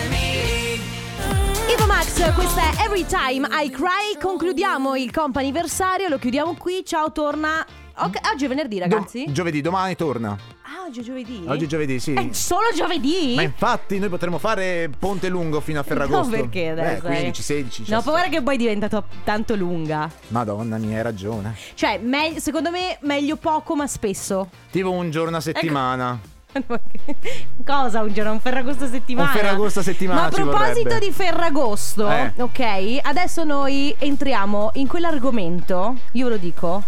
Words, 1.77 2.33
questa 2.33 2.61
è 2.71 2.83
Every 2.85 3.05
Time 3.05 3.47
I 3.51 3.69
Cry. 3.69 4.19
Concludiamo 4.19 4.95
il 4.95 5.11
comp'anniversario, 5.11 6.07
lo 6.07 6.17
chiudiamo 6.17 6.55
qui. 6.55 6.83
Ciao, 6.83 7.11
torna. 7.11 7.63
Ok, 7.95 8.17
oggi 8.33 8.45
è 8.45 8.47
venerdì, 8.47 8.79
ragazzi. 8.79 9.25
Dom- 9.25 9.33
giovedì, 9.33 9.61
domani 9.61 9.95
torna. 9.95 10.31
ah, 10.63 10.87
oggi 10.87 11.01
è 11.01 11.03
giovedì. 11.03 11.43
Oggi 11.45 11.65
è 11.65 11.67
giovedì, 11.67 11.99
sì. 11.99 12.13
È 12.13 12.29
solo 12.31 12.69
giovedì? 12.75 13.33
Ma 13.35 13.43
infatti 13.43 13.99
noi 13.99 14.09
potremmo 14.09 14.39
fare 14.39 14.89
Ponte 14.97 15.29
Lungo 15.29 15.59
fino 15.59 15.79
a 15.79 15.83
Ferragosto. 15.83 16.35
No, 16.35 16.41
perché 16.41 16.69
adesso? 16.69 17.05
Eh, 17.05 17.11
eh? 17.11 17.19
15, 17.19 17.41
16. 17.43 17.79
No, 17.81 17.97
17. 17.97 18.03
paura 18.03 18.29
che 18.29 18.41
poi 18.41 18.55
è 18.55 18.57
diventato 18.57 19.03
tanto 19.23 19.55
lunga. 19.55 20.09
Madonna 20.29 20.77
mia, 20.77 20.97
hai 20.97 21.03
ragione. 21.03 21.55
Cioè, 21.75 21.99
me- 22.01 22.39
secondo 22.39 22.71
me 22.71 22.97
meglio 23.01 23.35
poco 23.35 23.75
ma 23.75 23.85
spesso. 23.85 24.49
Tipo 24.71 24.89
un 24.89 25.11
giorno 25.11 25.37
a 25.37 25.41
settimana. 25.41 26.19
Cosa 27.65 28.01
un 28.01 28.13
giorno? 28.13 28.31
Un 28.31 28.39
Ferragosto 28.39 28.85
a 28.85 28.87
settimana? 28.87 29.29
Un 29.29 29.35
Ferragosto 29.35 29.79
a 29.79 29.83
settimana 29.83 30.21
Ma 30.21 30.25
a 30.27 30.29
proposito 30.29 30.83
vorrebbe. 30.89 31.05
di 31.05 31.11
Ferragosto, 31.11 32.09
Eh. 32.09 32.33
ok? 32.37 32.99
Adesso 33.03 33.43
noi 33.43 33.93
entriamo 33.97 34.71
in 34.75 34.87
quell'argomento, 34.87 35.95
io 36.13 36.25
ve 36.25 36.31
lo 36.31 36.37
dico, 36.37 36.83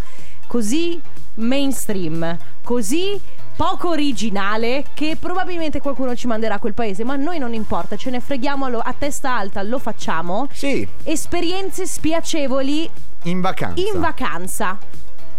così 0.47 0.99
mainstream, 1.35 2.37
così 2.63 3.19
poco 3.55 3.89
originale 3.89 4.85
che 4.95 5.15
probabilmente 5.19 5.79
qualcuno 5.79 6.15
ci 6.15 6.25
manderà 6.25 6.55
a 6.55 6.59
quel 6.59 6.73
paese, 6.73 7.03
ma 7.03 7.13
a 7.13 7.17
noi 7.17 7.37
non 7.37 7.53
importa, 7.53 7.95
ce 7.95 8.09
ne 8.09 8.19
freghiamo 8.19 8.65
a 8.65 8.93
testa 8.97 9.35
alta, 9.37 9.61
lo 9.61 9.77
facciamo. 9.77 10.47
Sì, 10.51 10.87
Esperienze 11.03 11.85
spiacevoli 11.85 12.89
in 13.23 13.39
vacanza. 13.41 13.81
in 13.93 13.99
vacanza. 13.99 14.77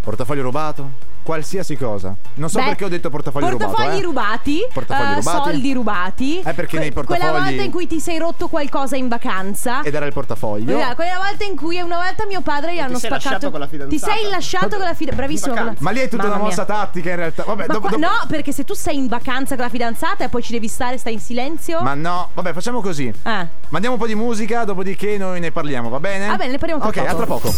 Portafoglio 0.01 0.43
rubato? 0.43 1.11
Qualsiasi 1.23 1.77
cosa. 1.77 2.15
Non 2.35 2.49
so 2.51 2.59
Beh, 2.59 2.65
perché 2.67 2.85
ho 2.85 2.89
detto 2.89 3.09
portafoglio 3.09 3.57
portafogli 3.57 3.77
rubato. 3.77 3.99
eh. 3.99 4.03
rubati, 4.03 4.67
Portafogli 4.73 5.11
eh, 5.11 5.15
rubati. 5.17 5.37
soldi 5.51 5.73
rubati. 5.73 6.41
Eh, 6.41 6.53
perché 6.53 6.79
nei 6.79 6.93
Quella 6.93 7.07
portafogli- 7.09 7.45
volta 7.49 7.63
in 7.63 7.71
cui 7.71 7.87
ti 7.87 8.01
sei 8.01 8.19
rotto 8.19 8.49
qualcosa 8.49 8.97
in 8.97 9.07
vacanza. 9.09 9.83
Ed 9.83 9.95
era 9.95 10.07
il 10.07 10.13
portafoglio. 10.13 10.65
Quella 10.75 10.95
quella 10.95 11.17
volta 11.19 11.45
in 11.45 11.57
cui 11.57 11.81
una 11.81 11.97
volta 11.97 12.27
mio 12.27 12.41
padre 12.41 12.75
gli 12.75 12.79
hanno 12.79 12.99
sei 12.99 13.09
spaccato. 13.11 13.25
lasciato 13.29 13.51
con 13.51 13.61
la 13.61 13.67
fidanzata. 13.69 14.13
Ti 14.13 14.21
sei 14.21 14.31
lasciato 14.31 14.69
con 14.77 14.79
la 14.81 14.95
fidanzata. 14.95 15.17
Bravissimo. 15.17 15.55
con 15.55 15.65
la- 15.65 15.75
Ma 15.79 15.91
lì 15.91 16.01
è 16.01 16.09
tutta 16.09 16.23
Mamma 16.25 16.35
una 16.35 16.45
mossa 16.45 16.65
mia. 16.67 16.75
tattica 16.75 17.11
in 17.11 17.17
realtà. 17.17 17.43
Vabbè, 17.45 17.67
Ma 17.67 17.73
dopo, 17.73 17.89
qua- 17.89 17.97
dopo- 17.99 18.03
No, 18.13 18.27
perché 18.29 18.53
se 18.53 18.65
tu 18.65 18.75
sei 18.75 18.97
in 18.97 19.07
vacanza 19.09 19.55
con 19.55 19.65
la 19.65 19.71
fidanzata 19.71 20.25
e 20.25 20.29
poi 20.29 20.43
ci 20.43 20.53
devi 20.53 20.67
stare, 20.69 20.99
stai 20.99 21.13
in 21.13 21.21
silenzio. 21.21 21.81
Ma 21.83 21.95
no, 21.95 22.31
vabbè, 22.35 22.53
facciamo 22.53 22.81
così. 22.81 23.07
Eh. 23.07 23.47
Mandiamo 23.69 23.95
un 23.95 24.01
po' 24.01 24.07
di 24.07 24.15
musica, 24.15 24.65
dopodiché 24.65 25.17
noi 25.19 25.39
ne 25.41 25.51
parliamo, 25.53 25.89
va 25.89 26.01
bene? 26.01 26.27
Va 26.27 26.37
bene, 26.37 26.51
ne 26.53 26.59
parliamo 26.59 26.81
tra 26.81 26.91
Ok, 26.91 26.97
poco. 26.99 27.11
a 27.11 27.15
tra 27.15 27.27
poco. 27.27 27.55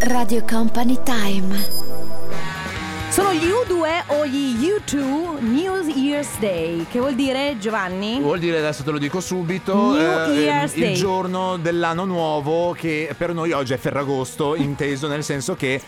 Radio 0.00 0.44
Company 0.44 0.98
Time. 1.02 1.84
Sono 3.10 3.32
gli 3.32 3.46
U2 3.46 4.02
o 4.08 4.26
gli 4.26 4.68
U2 4.68 5.40
New 5.40 5.86
Year's 5.88 6.38
Day. 6.38 6.86
Che 6.90 6.98
vuol 6.98 7.14
dire, 7.14 7.56
Giovanni? 7.58 8.20
Vuol 8.20 8.38
dire, 8.38 8.58
adesso 8.58 8.82
te 8.82 8.90
lo 8.90 8.98
dico 8.98 9.20
subito, 9.20 9.92
New 9.92 9.96
eh, 10.30 10.34
Year's 10.42 10.74
il 10.74 10.80
Day. 10.82 10.94
giorno 10.94 11.56
dell'anno 11.56 12.04
nuovo 12.04 12.72
che 12.72 13.14
per 13.16 13.32
noi 13.32 13.52
oggi 13.52 13.72
è 13.72 13.78
Ferragosto, 13.78 14.54
inteso 14.56 15.08
nel 15.08 15.24
senso 15.24 15.54
che 15.54 15.80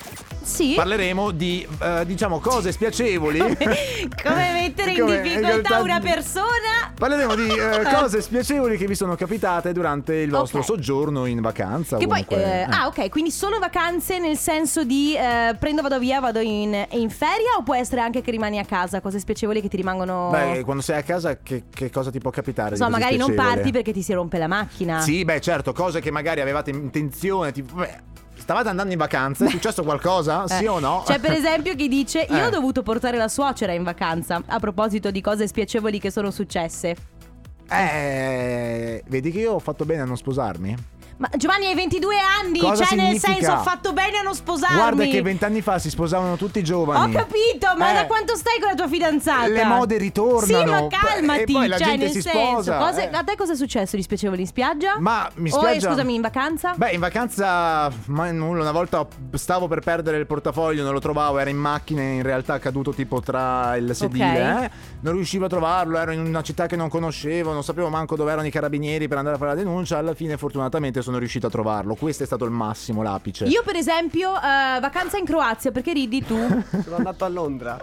Sì. 0.42 0.72
parleremo 0.74 1.30
di, 1.30 1.66
eh, 1.82 2.04
diciamo, 2.06 2.38
cose 2.40 2.72
spiacevoli. 2.72 3.38
Come 4.22 4.52
mettere 4.52 4.92
in 4.92 5.00
Come- 5.00 5.16
in 5.16 5.22
difficoltà 5.22 5.48
realtà- 5.48 5.80
una 5.82 6.00
persona? 6.00 6.87
Parleremo 6.98 7.36
di 7.36 7.46
eh, 7.54 7.82
cose 7.94 8.20
spiacevoli 8.20 8.76
che 8.76 8.86
vi 8.86 8.96
sono 8.96 9.14
capitate 9.14 9.72
durante 9.72 10.16
il 10.16 10.30
vostro 10.30 10.58
Ok. 10.58 10.64
soggiorno 10.64 11.26
in 11.26 11.40
vacanza. 11.40 11.96
Che 11.96 12.06
poi, 12.08 12.24
eh, 12.28 12.36
Eh. 12.36 12.62
ah, 12.68 12.86
ok, 12.88 13.08
quindi 13.08 13.30
solo 13.30 13.60
vacanze 13.60 14.18
nel 14.18 14.36
senso 14.36 14.82
di 14.82 15.14
eh, 15.14 15.54
prendo, 15.58 15.80
vado 15.80 16.00
via, 16.00 16.18
vado 16.18 16.40
in, 16.40 16.86
in 16.90 17.10
feria 17.10 17.54
o 17.56 17.62
può 17.62 17.76
essere 17.76 18.00
anche 18.00 18.20
che 18.20 18.32
rimani 18.32 18.58
a 18.58 18.64
casa, 18.64 19.00
cose 19.00 19.20
spiacevoli 19.20 19.60
che 19.60 19.68
ti 19.68 19.76
rimangono. 19.76 20.28
Beh, 20.30 20.62
quando 20.64 20.82
sei 20.82 20.98
a 20.98 21.02
casa, 21.02 21.38
che, 21.40 21.64
che 21.72 21.88
cosa 21.90 22.10
ti 22.10 22.18
può 22.18 22.30
capitare? 22.30 22.74
So, 22.74 22.90
magari 22.90 23.16
non 23.16 23.32
parti 23.34 23.70
perché 23.70 23.92
ti 23.92 24.02
si 24.02 24.12
rompe 24.12 24.38
la 24.38 24.48
macchina. 24.48 25.00
Sì, 25.00 25.24
beh, 25.24 25.40
certo, 25.40 25.72
cose 25.72 26.00
che 26.00 26.10
magari 26.10 26.40
avevate 26.40 26.70
intenzione, 26.70 27.52
tipo, 27.52 27.76
beh, 27.76 28.00
stavate 28.48 28.70
andando 28.70 28.92
in 28.92 28.98
vacanza, 28.98 29.44
è 29.44 29.48
successo 29.50 29.82
qualcosa? 29.82 30.44
Eh, 30.48 30.48
Sì 30.48 30.64
o 30.64 30.78
no? 30.78 31.02
C'è 31.04 31.18
per 31.20 31.32
esempio 31.36 31.74
chi 31.74 31.86
dice 31.86 32.26
Io 32.30 32.34
Eh. 32.36 32.44
ho 32.46 32.48
dovuto 32.50 32.82
portare 32.82 33.18
la 33.18 33.28
suocera 33.28 33.72
in 33.72 33.82
vacanza 33.82 34.42
A 34.46 34.58
proposito 34.58 35.10
di 35.10 35.20
cose 35.20 35.46
spiacevoli 35.46 36.00
che 36.00 36.10
sono 36.10 36.30
successe 36.30 36.96
Eh, 37.70 39.02
vedi 39.06 39.30
che 39.30 39.40
io 39.40 39.52
ho 39.52 39.58
fatto 39.58 39.84
bene 39.84 40.00
a 40.00 40.04
non 40.06 40.16
sposarmi? 40.16 40.74
Ma 41.18 41.28
Giovanni 41.36 41.66
hai 41.66 41.74
22 41.74 42.14
anni 42.40 42.60
Cosa 42.60 42.84
Cioè 42.84 42.96
nel 42.96 43.06
significa? 43.18 43.32
senso 43.32 43.52
ho 43.52 43.62
fatto 43.62 43.92
bene 43.92 44.18
a 44.18 44.22
non 44.22 44.34
sposarmi 44.36 44.76
Guarda 44.76 45.04
che 45.04 45.20
vent'anni 45.20 45.60
fa 45.62 45.78
si 45.80 45.90
sposavano 45.90 46.36
tutti 46.36 46.58
i 46.58 46.62
Ho 46.62 46.64
giovani. 46.64 47.12
capito 47.12 47.66
Ma 47.76 47.90
Eh, 47.90 47.94
da 47.94 48.06
quanto 48.06 48.36
stai 48.36 48.60
con 48.60 48.68
la 48.70 48.74
tua 48.76 48.86
fidanzata? 48.88 49.48
Le 49.48 49.64
mode 49.64 49.98
ritornano. 49.98 50.64
Sì 50.64 50.64
ma 50.70 50.86
calmati 50.88 51.40
E 51.40 51.44
poi 51.52 51.66
la 51.68 51.76
cioè, 51.76 51.86
gente 51.88 52.04
nel 52.04 52.12
si 52.14 52.20
senso, 52.22 52.38
sposa, 52.38 52.76
cose- 52.78 53.10
eh. 53.10 53.14
A 53.16 53.24
te 53.24 53.34
cosa 53.36 53.52
è 53.52 53.56
successo 53.56 53.96
di 53.96 54.02
spiacevoli 54.02 54.40
in 54.42 54.46
spiaggia? 54.46 54.98
Ma 55.00 55.28
mi 55.34 55.50
O, 55.50 55.56
eh, 55.56 55.58
spiaggia- 55.58 55.88
scusami 55.90 56.14
in 56.14 56.20
vacanza? 56.20 56.74
Beh, 56.76 56.92
in 56.92 57.00
vacanza, 57.00 57.90
ma 58.06 58.30
nulla. 58.30 58.62
Una 58.62 58.72
volta 58.72 59.04
stavo 59.32 59.66
per 59.66 59.80
perdere 59.80 60.18
il 60.18 60.26
portafoglio, 60.26 60.84
non 60.84 60.92
lo 60.92 61.00
trovavo, 61.00 61.38
era 61.38 61.50
in 61.50 61.56
macchina 61.56 62.00
in 62.00 62.22
realtà 62.22 62.58
caduto 62.60 62.92
tipo 62.94 63.20
tra 63.20 63.74
il 63.76 63.92
sedile. 63.94 64.64
Eh. 64.64 64.70
Non 65.00 65.14
riuscivo 65.14 65.46
a 65.46 65.48
trovarlo, 65.48 65.98
ero 65.98 66.12
in 66.12 66.20
una 66.24 66.42
città 66.42 66.66
che 66.66 66.76
non 66.76 66.88
conoscevo, 66.88 67.52
non 67.52 67.64
sapevo 67.64 67.88
manco 67.88 68.14
dove 68.16 68.30
erano 68.30 68.46
i 68.46 68.50
carabinieri 68.52 69.08
per 69.08 69.18
andare 69.18 69.34
a 69.34 69.38
fare 69.38 69.50
la 69.50 69.56
denuncia. 69.56 69.98
Alla 69.98 70.14
fine, 70.14 70.36
fortunatamente, 70.36 71.02
sono 71.08 71.18
riuscito 71.18 71.46
a 71.46 71.50
trovarlo. 71.50 71.94
Questo 71.94 72.22
è 72.22 72.26
stato 72.26 72.44
il 72.44 72.50
massimo, 72.50 73.02
l'apice. 73.02 73.46
Io 73.46 73.62
per 73.62 73.76
esempio 73.76 74.34
eh, 74.36 74.78
vacanza 74.80 75.16
in 75.16 75.24
Croazia 75.24 75.70
Perché 75.72 75.92
ridi 75.94 76.22
tu? 76.22 76.36
Sono 76.84 76.96
andato 76.96 77.24
a 77.24 77.28
Londra. 77.28 77.80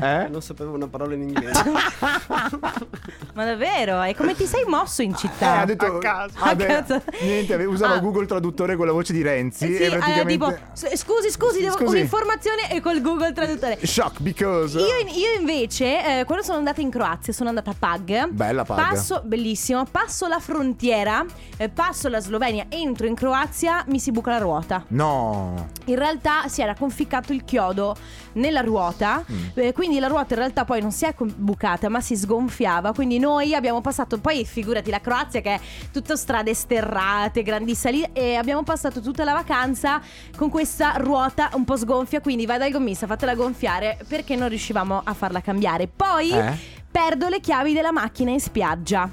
Eh, 0.00 0.24
Eh? 0.24 0.28
Non 0.28 0.40
sapevo 0.42 0.74
una 0.74 0.86
parola 0.86 1.14
in 1.14 1.22
inglese. 1.22 1.62
ma 3.34 3.44
davvero? 3.44 4.02
E 4.02 4.14
come 4.14 4.34
ti 4.34 4.46
sei 4.46 4.64
mosso 4.66 5.02
in 5.02 5.12
Eh, 5.12 5.16
città? 5.16 5.60
ha 5.60 5.64
detto 5.64 5.86
A 5.86 5.98
caso. 5.98 6.34
ah, 6.38 6.50
A 6.50 6.56
caso. 6.56 7.02
Niente, 7.20 7.54
usava 7.64 7.94
Ah. 7.94 7.98
Google 7.98 8.26
Traduttore 8.26 8.76
con 8.76 8.86
la 8.86 8.92
voce 8.92 9.12
di 9.12 9.22
Renzi. 9.22 9.66
Sì, 9.66 9.76
e 9.76 9.84
eh, 9.86 9.88
praticamente. 9.90 10.26
tipo, 10.32 10.54
scusi, 10.96 11.30
scusi, 11.30 11.60
devo 11.60 11.76
Scusi. 11.76 11.96
un'informazione 11.96 12.70
e 12.70 12.80
col 12.80 13.00
Google 13.00 13.32
Traduttore. 13.32 13.78
Shock 13.84 14.20
because. 14.20 14.78
Io, 14.78 14.86
io 14.86 15.38
invece, 15.38 16.20
eh, 16.20 16.24
quando 16.24 16.44
sono 16.44 16.58
andata 16.58 16.80
in 16.80 16.90
Croazia, 16.90 17.32
sono 17.32 17.48
andata 17.48 17.70
a 17.70 17.74
Pag. 17.76 18.28
Bella 18.28 18.64
Pag. 18.64 18.76
Passo, 18.78 19.20
bellissimo. 19.24 19.84
Passo 19.90 20.26
la 20.28 20.38
frontiera, 20.38 21.24
eh, 21.56 21.68
passo 21.68 22.08
la 22.08 22.20
Slovenia, 22.20 22.66
entro 22.68 23.06
in 23.06 23.14
Croazia, 23.14 23.84
mi 23.88 23.98
si 23.98 24.10
buca 24.12 24.30
la 24.32 24.38
ruota. 24.38 24.84
No. 24.88 25.68
In 25.86 25.96
realtà 25.96 26.48
si 26.48 26.60
era 26.62 26.74
conficcato 26.74 27.32
il 27.32 27.44
chiodo 27.44 27.96
nella 28.34 28.60
ruota, 28.60 29.24
Mm. 29.30 29.46
eh, 29.54 29.72
quindi 29.72 29.98
la 29.98 30.06
ruota 30.06 30.34
in 30.34 30.40
realtà 30.40 30.64
poi 30.64 30.80
non 30.80 30.92
si 30.92 31.04
è 31.04 31.14
bucata, 31.18 31.88
ma 31.88 32.00
si 32.00 32.16
sgonfiava. 32.16 32.92
Quindi 32.92 33.18
noi 33.18 33.54
abbiamo 33.54 33.80
passato, 33.80 34.18
poi 34.18 34.44
figurati 34.44 34.90
la 34.90 35.00
Croazia 35.00 35.40
che 35.40 35.54
è 35.54 35.60
tutto 35.92 36.14
strade 36.16 36.54
sterrate, 36.54 37.42
grandi 37.42 37.74
salite, 37.74 38.10
e 38.12 38.34
abbiamo 38.36 38.62
passato 38.62 39.00
tutta 39.00 39.24
la 39.24 39.32
vacanza 39.32 40.00
con 40.36 40.50
questa 40.50 40.92
ruota 40.98 41.50
un 41.54 41.64
po' 41.64 41.76
sgonfia. 41.76 42.20
Quindi 42.20 42.46
vai 42.46 42.58
dal 42.58 42.70
gommista, 42.70 43.06
fatela 43.06 43.34
gonfiare 43.34 43.98
perché 44.06 44.36
non 44.36 44.48
riuscivamo 44.48 45.00
a 45.02 45.14
farla 45.14 45.40
cambiare. 45.40 45.88
Poi 45.88 46.30
Eh? 46.30 46.76
perdo 46.90 47.28
le 47.28 47.40
chiavi 47.40 47.72
della 47.72 47.92
macchina 47.92 48.30
in 48.30 48.40
spiaggia. 48.40 49.08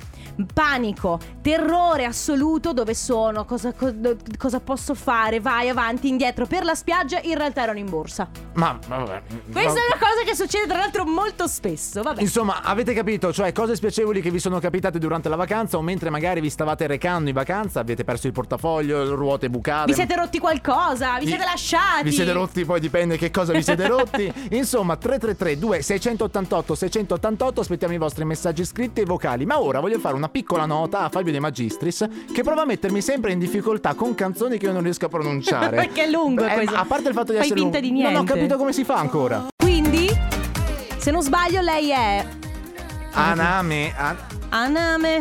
Panico, 0.54 1.20
terrore 1.42 2.06
assoluto, 2.06 2.74
dove 2.74 2.94
sono, 2.94 3.46
cosa, 3.46 3.74
co- 3.74 3.94
cosa 4.38 4.60
posso 4.60 4.94
fare, 4.94 5.40
vai 5.40 5.70
avanti, 5.70 6.08
indietro 6.08 6.46
per 6.46 6.64
la 6.64 6.76
spiaggia, 6.76 7.20
in 7.22 7.38
realtà 7.38 7.64
erano 7.64 7.80
in 7.80 7.90
borsa. 7.90 8.30
Ma, 8.54 8.78
ma 8.88 8.98
vabbè. 8.98 9.22
Questa 9.52 9.74
Ma- 9.74 9.80
è 9.80 9.86
una 9.86 10.00
cosa 10.00 10.24
che 10.26 10.36
succede 10.36 10.68
tra 10.68 10.78
l'altro 10.78 11.06
molto 11.06 11.48
spesso, 11.48 12.02
vabbè. 12.02 12.22
Insomma, 12.22 12.62
avete 12.62 12.94
capito, 12.94 13.32
cioè 13.32 13.52
cose 13.52 13.76
spiacevoli 13.76 14.22
che 14.22 14.32
vi 14.32 14.40
sono 14.40 14.60
capitate 14.60 15.00
durante 15.00 15.30
la 15.30 15.36
vacanza 15.36 15.78
o 15.78 15.82
mentre 15.82 16.10
magari 16.10 16.42
vi 16.42 16.50
stavate 16.50 16.88
recando 16.88 17.30
in 17.30 17.36
vacanza, 17.36 17.80
avete 17.80 18.04
perso 18.04 18.28
il 18.28 18.34
portafoglio, 18.34 19.16
ruote 19.16 19.50
bucate. 19.50 19.88
Vi 19.88 19.94
siete 19.94 20.16
rotti 20.16 20.40
qualcosa, 20.40 21.18
vi, 21.20 21.28
siete 21.28 21.44
lasciati. 21.44 22.04
Vi 22.04 22.12
siete 22.12 22.32
rotti, 22.32 22.66
poi 22.66 22.80
dipende 22.80 23.18
che 23.18 23.32
cosa 23.32 23.54
vi 23.54 23.64
siete 23.64 23.88
rotti. 23.88 24.32
Insomma, 24.52 24.96
333 24.96 25.58
2688 25.60 26.76
688 26.76 27.62
aspettiamo 27.62 27.94
i 27.94 27.98
vostri 27.98 28.26
messaggi 28.26 28.66
scritti 28.66 29.02
e 29.02 29.06
vocali. 29.06 29.46
Ma 29.46 29.60
ora 29.60 29.80
voglio 29.80 30.00
fare 30.00 30.16
una 30.16 30.25
piccola 30.30 30.66
nota 30.66 31.02
a 31.02 31.10
Fabio 31.10 31.32
De 31.32 31.40
Magistris 31.40 32.08
che 32.34 32.44
prova 32.44 32.62
a 32.64 32.66
mettermi 32.66 33.02
sempre 33.02 33.32
in 33.32 33.40
difficoltà 33.40 33.94
con 33.94 34.14
canzoni 34.16 34.58
che 34.58 34.66
io 34.66 34.72
non 34.74 34.84
riesco 34.84 35.06
a 35.06 35.10
pronunciare. 35.10 35.76
Perché 35.76 36.04
è 36.06 36.10
lungo 36.10 36.46
Eh, 36.46 36.54
questo. 36.54 36.76
A 36.76 36.86
parte 36.86 37.08
il 37.10 37.14
fatto 37.14 37.32
di 37.32 37.38
Fai 37.38 37.46
essere 37.46 37.60
finta 37.62 37.80
lungo, 37.80 37.96
di 37.96 38.02
Non 38.04 38.16
ho 38.16 38.24
capito 38.24 38.58
come 38.58 38.74
si 38.74 38.84
fa 38.84 38.96
ancora. 38.96 39.46
Quindi, 39.56 40.10
se 40.98 41.12
non 41.12 41.22
sbaglio, 41.22 41.62
lei 41.62 41.90
è. 41.92 42.26
Aname, 43.18 43.94
an- 43.96 44.18
Aname. 44.50 45.16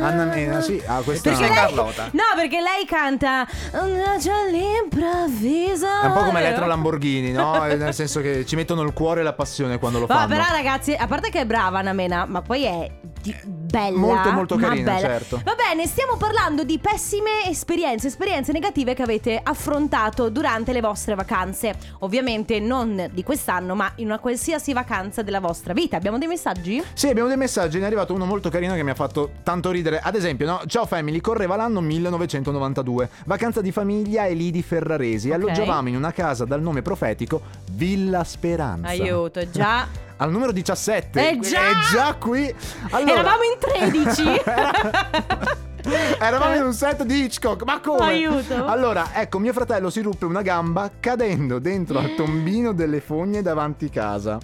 Aname, 0.00 0.62
sì, 0.62 0.82
ah, 0.86 1.00
questa 1.00 1.30
Perché 1.30 1.44
lei, 1.46 1.54
Carlotta. 1.54 2.08
no, 2.12 2.22
perché 2.34 2.60
lei 2.60 2.84
canta 2.86 3.46
Un 3.72 4.02
raggio 4.04 4.32
all'improvviso. 4.32 5.86
È 6.02 6.06
un 6.06 6.12
po' 6.12 6.24
come? 6.24 6.40
Elettra 6.40 6.66
Lamborghini, 6.66 7.30
no? 7.32 7.64
Eh, 7.70 7.76
Nel 7.76 7.94
senso 7.94 8.20
che 8.20 8.44
ci 8.46 8.56
mettono 8.56 8.82
il 8.82 8.92
cuore 8.92 9.20
e 9.20 9.22
la 9.22 9.32
passione 9.32 9.78
quando 9.78 9.98
lo 10.00 10.06
Ma 10.08 10.14
fanno. 10.14 10.28
però 10.28 10.44
ragazzi, 10.50 10.92
a 10.94 11.06
parte 11.06 11.30
che 11.30 11.40
è 11.40 11.46
brava 11.46 11.78
Anna 11.78 11.92
Mena, 11.92 12.24
ma 12.26 12.42
poi 12.42 12.64
è 12.64 12.90
di- 13.22 13.36
bella. 13.70 13.98
Molto, 13.98 14.32
molto 14.32 14.56
carina, 14.56 14.98
certo. 14.98 15.40
Va 15.44 15.54
bene, 15.54 15.86
stiamo 15.86 16.16
parlando 16.16 16.64
di 16.64 16.78
pessime 16.78 17.48
esperienze, 17.48 18.08
esperienze 18.08 18.52
negative 18.52 18.94
che 18.94 19.02
avete 19.02 19.40
affrontato 19.42 20.28
durante 20.28 20.72
le 20.72 20.80
vostre 20.80 21.14
vacanze. 21.14 21.74
Ovviamente 22.00 22.60
non 22.60 23.08
di 23.12 23.22
quest'anno, 23.22 23.74
ma 23.74 23.92
in 23.96 24.06
una 24.06 24.18
qualsiasi 24.18 24.72
vacanza 24.72 25.22
della 25.22 25.40
vostra 25.40 25.72
vita. 25.72 25.96
Abbiamo 25.96 26.18
dei 26.18 26.28
messaggi? 26.28 26.82
Sì, 26.92 27.08
abbiamo 27.08 27.28
dei 27.28 27.36
messaggi, 27.36 27.78
ne 27.78 27.84
è 27.84 27.86
arrivato 27.86 28.12
uno 28.12 28.24
molto 28.24 28.50
carino 28.50 28.74
che 28.74 28.82
mi 28.82 28.90
ha 28.90 28.94
fatto 28.94 29.32
tanto 29.42 29.70
ridere. 29.70 30.00
Ad 30.00 30.14
esempio, 30.14 30.46
no? 30.46 30.60
Ciao 30.66 30.86
family, 30.86 31.20
correva 31.20 31.56
l'anno 31.56 31.80
1992, 31.80 33.08
vacanza 33.26 33.60
di 33.60 33.72
famiglia 33.72 34.26
e 34.26 34.34
lì 34.34 34.50
di 34.50 34.62
Ferraresi. 34.62 35.28
Ok. 35.28 35.34
Alloggiavamo 35.34 35.88
in 35.88 35.96
una 35.96 36.12
casa 36.12 36.44
dal 36.44 36.60
nome 36.60 36.82
profetico 36.82 37.40
Villa 37.72 38.24
Speranza. 38.24 38.88
Aiuto, 38.88 39.48
già. 39.50 39.86
Al 40.20 40.30
numero 40.30 40.52
17. 40.52 41.30
Eh 41.30 41.38
già! 41.38 41.60
È 41.60 41.72
già 41.92 42.14
qui. 42.14 42.54
Allora- 42.90 43.12
Eravamo 43.12 43.42
in 43.42 43.58
13. 43.58 44.42
Eravamo 46.20 46.54
in 46.56 46.62
un 46.62 46.74
set 46.74 47.04
di 47.04 47.24
Hitchcock, 47.24 47.62
ma 47.64 47.80
come? 47.80 48.04
Aiuto. 48.04 48.66
Allora, 48.66 49.08
ecco, 49.14 49.38
mio 49.38 49.54
fratello 49.54 49.88
si 49.88 50.02
ruppe 50.02 50.26
una 50.26 50.42
gamba 50.42 50.90
cadendo 51.00 51.58
dentro 51.58 51.98
al 51.98 52.14
tombino 52.16 52.72
delle 52.72 53.00
fogne 53.00 53.40
davanti 53.40 53.88
casa. 53.88 54.38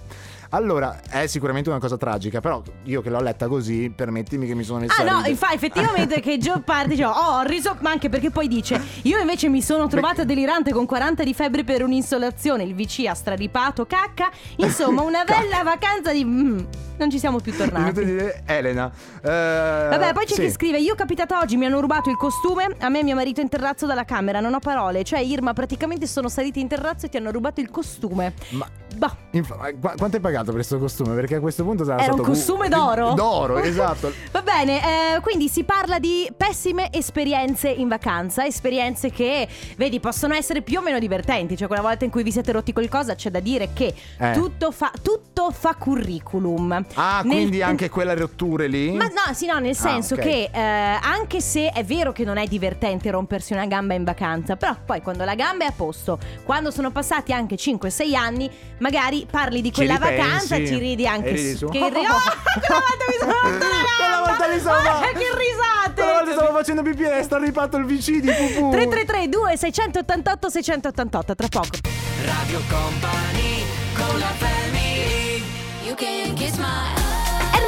Allora, 0.51 0.99
è 1.09 1.27
sicuramente 1.27 1.69
una 1.69 1.79
cosa 1.79 1.97
tragica, 1.97 2.39
però 2.39 2.61
io 2.83 3.01
che 3.01 3.09
l'ho 3.09 3.21
letta 3.21 3.47
così, 3.47 3.91
permettimi 3.93 4.47
che 4.47 4.55
mi 4.55 4.63
sono 4.63 4.79
messo 4.79 5.01
Ah 5.01 5.03
no, 5.03 5.25
infatti 5.27 5.55
effettivamente 5.55 6.19
che 6.21 6.37
Joe 6.37 6.61
parte 6.61 6.89
dice, 6.89 7.05
oh 7.05 7.11
ho 7.11 7.41
riso, 7.41 7.75
ma 7.81 7.91
anche 7.91 8.09
perché 8.09 8.29
poi 8.29 8.47
dice, 8.47 8.81
io 9.03 9.19
invece 9.19 9.49
mi 9.49 9.61
sono 9.61 9.87
trovata 9.87 10.23
delirante 10.23 10.71
con 10.71 10.85
40 10.85 11.23
di 11.23 11.33
febbre 11.33 11.63
per 11.63 11.83
un'insolazione, 11.83 12.63
il 12.63 12.75
VC 12.75 13.05
ha 13.07 13.13
straripato, 13.13 13.85
cacca, 13.85 14.29
insomma 14.57 15.01
una 15.01 15.23
bella 15.27 15.63
vacanza 15.63 16.11
di... 16.11 16.23
mm, 16.23 16.59
non 16.97 17.11
ci 17.11 17.19
siamo 17.19 17.39
più 17.39 17.53
Inutile 17.57 17.71
tornati. 17.71 18.05
dire 18.05 18.43
Elena. 18.45 18.91
Eh, 19.21 19.27
Vabbè, 19.29 20.13
poi 20.13 20.25
c'è 20.25 20.33
sì. 20.33 20.41
chi 20.41 20.51
scrive: 20.51 20.79
Io 20.79 20.95
capitato 20.95 21.37
oggi, 21.37 21.55
mi 21.55 21.65
hanno 21.65 21.79
rubato 21.79 22.09
il 22.09 22.17
costume. 22.17 22.75
A 22.79 22.89
me 22.89 22.99
e 22.99 23.03
mio 23.03 23.13
marito 23.13 23.39
in 23.39 23.49
terrazzo 23.49 23.85
dalla 23.85 24.03
camera, 24.03 24.39
non 24.39 24.55
ho 24.55 24.59
parole. 24.59 25.03
Cioè, 25.03 25.19
Irma, 25.19 25.53
praticamente 25.53 26.07
sono 26.07 26.27
saliti 26.27 26.59
in 26.59 26.67
terrazzo 26.67 27.05
e 27.05 27.09
ti 27.09 27.17
hanno 27.17 27.29
rubato 27.29 27.61
il 27.61 27.69
costume. 27.69 28.33
Ma 28.49 28.67
Bah. 28.97 29.15
ma 29.31 29.69
qu- 29.79 29.97
quanto 29.97 30.15
hai 30.15 30.21
pagato 30.21 30.45
per 30.45 30.55
questo 30.55 30.79
costume? 30.79 31.13
Perché 31.15 31.35
a 31.35 31.39
questo 31.39 31.63
punto 31.63 31.83
sarà 31.83 32.01
Era 32.01 32.13
un 32.13 32.17
stato 32.19 32.31
costume 32.31 32.67
d'oro? 32.69 33.13
D'oro, 33.13 33.57
esatto. 33.63 34.11
Va 34.31 34.41
bene, 34.41 35.15
eh, 35.15 35.19
quindi 35.21 35.47
si 35.49 35.63
parla 35.63 35.99
di 35.99 36.27
pessime 36.35 36.91
esperienze 36.91 37.69
in 37.69 37.87
vacanza, 37.87 38.45
esperienze 38.45 39.11
che, 39.11 39.47
vedi, 39.77 39.99
possono 39.99 40.33
essere 40.33 40.61
più 40.61 40.79
o 40.79 40.81
meno 40.81 40.97
divertenti, 40.99 41.55
cioè 41.55 41.67
quella 41.67 41.81
volta 41.83 42.05
in 42.05 42.11
cui 42.11 42.23
vi 42.23 42.31
siete 42.31 42.51
rotti 42.51 42.73
qualcosa 42.73 43.15
c'è 43.15 43.29
da 43.29 43.39
dire 43.39 43.69
che 43.73 43.93
Eh. 44.17 44.31
tutto, 44.33 44.71
fa, 44.71 44.91
tutto 45.01 45.51
fa 45.51 45.75
curriculum. 45.75 46.85
Ah, 46.95 47.21
Nel- 47.23 47.31
quindi 47.35 47.61
anche 47.61 47.89
quelle 47.89 48.15
rotture 48.15 48.67
lì? 48.67 48.91
Ma 48.91 49.05
no, 49.05 49.33
sì, 49.33 49.45
no, 49.45 49.59
nel 49.59 49.75
senso 49.75 50.15
ok. 50.15 50.21
che 50.21 50.49
eh, 50.51 50.59
anche 50.59 51.41
se 51.41 51.69
è 51.71 51.83
vero 51.83 52.11
che 52.11 52.23
non 52.23 52.37
è 52.37 52.45
divertente 52.47 53.11
rompersi 53.11 53.53
una 53.53 53.65
gamba 53.67 53.93
in 53.93 54.03
vacanza, 54.03 54.55
però 54.55 54.75
poi 54.85 55.01
quando 55.01 55.23
la 55.23 55.35
gamba 55.35 55.65
è 55.65 55.67
a 55.67 55.73
posto, 55.75 56.17
quando 56.43 56.71
sono 56.71 56.91
passati 56.91 57.33
anche 57.33 57.55
5-6 57.55 58.15
anni, 58.15 58.49
magari 58.87 59.27
parli 59.29 59.61
di 59.61 59.69
Ci 59.73 59.85
quella 59.85 59.95
ripensi 59.95 60.17
vacanza, 60.23 60.55
ci 60.55 60.77
ridi 60.77 61.05
anche 61.07 61.31
ridi 61.31 61.55
su. 61.57 61.67
Che 61.67 61.79
ridi. 61.89 62.05
Oh, 62.05 62.21
quella 62.65 62.81
volta 62.87 63.05
mi 63.09 63.17
sono 63.19 63.41
gamba! 63.43 63.65
Quella 63.97 64.19
volta 64.25 64.47
mi 64.47 64.59
sono- 64.59 64.81
Guarda 64.81 65.07
che 65.07 65.25
risate! 65.35 65.93
Quella 65.93 66.13
volta 66.13 66.31
stavo 66.31 66.57
facendo 66.57 66.81
pipì 66.83 67.03
e 67.03 67.19
è 67.19 67.23
straripato 67.23 67.77
il 67.77 67.85
VC 67.85 68.11
di 68.19 68.31
Pupù. 68.31 68.69
333 68.71 69.27
2688 69.29 70.49
688 70.49 71.35
tra 71.35 71.47
poco. 71.49 71.67
Radio 72.25 72.61
Company 72.69 73.63
con 73.93 74.19
la 74.19 74.31
family 74.37 75.43
You 75.85 75.95
can 75.95 76.33
kiss 76.35 76.55
my 76.57 76.65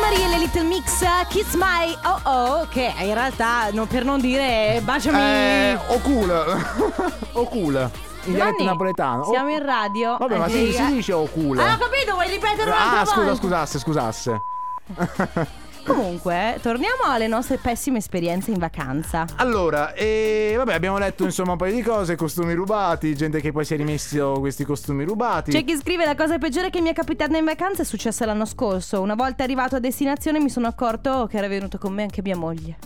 Marie 0.02 0.26
e 0.26 0.30
le 0.30 0.38
Little 0.40 0.64
Mix 0.64 1.04
Kiss 1.28 1.54
My 1.56 1.94
Oh 2.06 2.20
Oh 2.24 2.68
che 2.70 2.94
in 3.00 3.14
realtà 3.14 3.68
no, 3.72 3.86
per 3.86 4.04
non 4.06 4.20
dire 4.22 4.80
baciami 4.84 5.20
Eh, 5.20 5.78
o 5.88 6.00
cool. 6.00 6.30
o 7.34 7.44
cool. 7.50 7.92
In 8.26 8.34
dialetto 8.34 8.58
Giovanni, 8.58 8.66
napoletano. 8.66 9.22
O- 9.24 9.32
Siamo 9.32 9.50
in 9.50 9.64
radio 9.66 10.18
Vabbè, 10.18 10.38
ma 10.38 10.46
Eh, 10.46 10.50
si, 10.50 10.72
si 10.74 10.82
eh. 10.82 10.86
dice 10.88 11.14
o 11.14 11.26
cool. 11.28 11.58
Ah, 11.58 11.74
ho 11.74 11.78
capito, 11.78 12.14
vuoi 12.14 12.28
ripetere 12.30 12.70
un'altra 12.70 13.00
Ah, 13.02 13.06
scusa, 13.06 13.16
volta? 13.26 13.36
scusasse, 13.36 13.80
scusasse. 13.80 14.42
Comunque, 15.86 16.60
torniamo 16.62 17.04
alle 17.08 17.26
nostre 17.28 17.58
pessime 17.58 17.98
esperienze 17.98 18.52
in 18.52 18.60
vacanza. 18.60 19.26
Allora, 19.38 19.94
e 19.94 20.54
vabbè, 20.56 20.74
abbiamo 20.74 21.00
letto 21.00 21.24
insomma 21.24 21.54
un 21.54 21.58
paio 21.58 21.74
di 21.74 21.82
cose, 21.82 22.16
costumi 22.16 22.54
rubati, 22.54 23.16
gente 23.16 23.42
che 23.42 23.52
poi 23.52 23.66
si 23.66 23.74
è 23.74 23.78
rimesso 23.78 24.34
questi 24.40 24.66
costumi 24.66 25.04
rubati. 25.04 25.50
C'è 25.52 25.64
chi 25.64 25.76
scrive 25.78 26.06
la 26.06 26.16
cosa 26.16 26.38
peggiore 26.38 26.70
che 26.70 26.82
mi 26.82 26.90
è 26.90 26.94
capitata 26.94 27.36
in 27.38 27.46
vacanza 27.46 27.82
è 27.82 27.86
successa 27.86 28.26
l'anno 28.26 28.46
scorso. 28.46 29.02
Una 29.02 29.16
volta 29.16 29.44
arrivato 29.44 29.78
a 29.78 29.80
destinazione 29.80 30.40
mi 30.40 30.50
sono 30.50 30.68
accorto 30.68 31.26
che 31.28 31.38
era 31.38 31.48
venuto 31.48 31.80
con 31.80 31.94
me 31.94 32.04
anche 32.04 32.22
mia 32.22 32.36
moglie. 32.38 32.78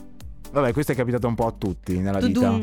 Vabbè, 0.52 0.72
questo 0.72 0.94
è 0.94 0.96
capitato 0.96 1.28
un 1.28 1.36
po' 1.36 1.48
a 1.48 1.54
tutti 1.58 1.98
nella 2.00 2.20
vita. 2.20 2.40
Tudum. 2.40 2.62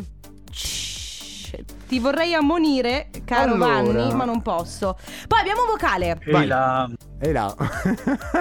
Shh. 1.51 1.87
Ti 1.89 1.99
vorrei 1.99 2.35
ammonire, 2.35 3.11
caro 3.25 3.55
Allora. 3.55 3.83
Vanni, 3.83 4.15
ma 4.15 4.25
non 4.25 4.43
posso. 4.43 4.97
Poi 5.27 5.39
abbiamo 5.41 5.63
un 5.63 5.69
vocale. 5.71 6.19
Vai. 6.27 6.43
Ehi 6.43 6.47
là, 6.47 6.89
E 7.19 7.33
là. 7.33 7.55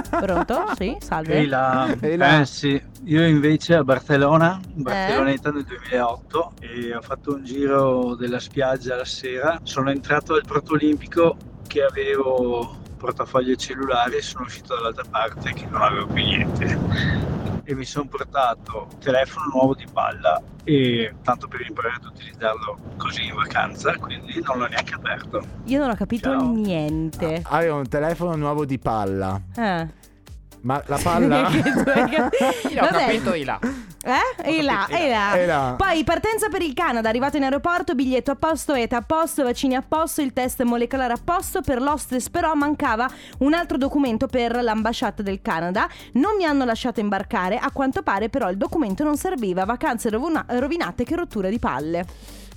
Pronto? 0.10 0.65
Sì, 0.76 0.95
salve. 1.00 1.34
ehi 1.36 1.48
là. 1.48 1.93
Ehi 2.00 2.15
là. 2.17 2.39
Eh 2.41 2.45
sì, 2.45 2.82
io 3.06 3.26
invece 3.26 3.76
a 3.76 3.84
Barcellona, 3.84 4.60
Barceloneta 4.74 5.52
nel 5.52 5.63
2008 5.65 6.52
e 6.60 6.95
ho 6.95 7.02
fatto 7.02 7.34
un 7.36 7.43
giro 7.43 8.15
della 8.15 8.39
spiaggia 8.39 8.95
la 8.95 9.06
sera, 9.06 9.60
sono 9.63 9.89
entrato 9.89 10.34
al 10.36 10.43
Porto 10.45 10.74
Olimpico 10.74 11.36
che 11.67 11.84
avevo 11.84 12.78
portafoglio 12.98 13.54
e 13.54 13.58
cellulare 13.58 14.17
e 14.17 14.22
sono 14.22 14.43
uscito 14.45 14.76
dall'altra 14.76 15.06
parte 15.10 15.54
che 15.54 15.65
non 15.69 15.82
avevo 15.82 16.08
più 16.08 16.24
niente 16.24 17.28
e 17.69 17.75
mi 17.75 17.86
sono 17.86 18.05
portato 18.08 18.88
un 18.91 18.97
telefono 18.97 19.45
nuovo 19.53 19.75
di 19.75 19.86
palla 19.93 20.41
e 20.63 21.13
tanto 21.21 21.47
per 21.47 21.62
imparare 21.62 21.97
ad 21.97 22.05
utilizzarlo 22.05 22.77
così 22.97 23.25
in 23.25 23.36
vacanza, 23.36 23.95
quindi 23.95 24.41
non 24.43 24.58
l'ho 24.58 24.65
neanche 24.65 24.95
aperto. 24.95 25.39
Io 25.65 25.77
non 25.79 25.91
ho 25.91 25.95
capito 25.95 26.32
Ciao. 26.32 26.51
niente. 26.51 27.43
Aveva 27.45 27.75
un 27.75 27.88
telefono 27.88 28.36
nuovo 28.36 28.65
di 28.65 28.79
palla. 28.79 29.39
Ah. 29.55 29.88
Ma 30.62 30.82
la 30.88 30.97
palla. 31.01 31.45
Hai 31.45 31.62
Io 32.73 32.82
ho 32.82 32.86
Vabbè. 32.89 33.05
capito 33.05 33.34
i 33.36 33.43
là. 33.43 33.60
Eh? 34.01 34.49
E 34.49 34.62
là, 34.62 34.88
e 34.88 35.09
là. 35.09 35.33
E 35.33 35.45
là. 35.45 35.75
Poi 35.77 36.03
partenza 36.03 36.47
per 36.47 36.62
il 36.62 36.73
Canada, 36.73 37.09
arrivato 37.09 37.38
in 37.38 37.43
aeroporto, 37.43 37.95
biglietto 37.95 38.31
a 38.31 38.35
posto, 38.35 38.73
ETA 38.73 38.97
a 38.97 39.01
posto, 39.01 39.43
vaccini 39.43 39.75
a 39.75 39.83
posto, 39.85 40.21
il 40.21 40.31
test 40.31 40.62
molecolare 40.63 41.13
a 41.13 41.19
posto, 41.21 41.62
per 41.62 41.81
l'hostess 41.81 42.29
però 42.29 42.53
mancava 42.53 43.09
un 43.39 43.53
altro 43.53 43.77
documento 43.77 44.27
per 44.27 44.62
l'ambasciata 44.63 45.21
del 45.21 45.41
Canada. 45.41 45.88
Non 46.13 46.35
mi 46.38 46.45
hanno 46.45 46.63
lasciato 46.63 46.99
imbarcare, 47.01 47.57
a 47.57 47.71
quanto 47.71 48.01
pare 48.01 48.29
però 48.29 48.49
il 48.49 48.57
documento 48.57 49.03
non 49.03 49.17
serviva, 49.17 49.65
vacanze 49.65 50.09
rovina- 50.09 50.45
rovinate 50.47 51.03
che 51.03 51.15
rottura 51.15 51.49
di 51.49 51.59
palle. 51.59 52.05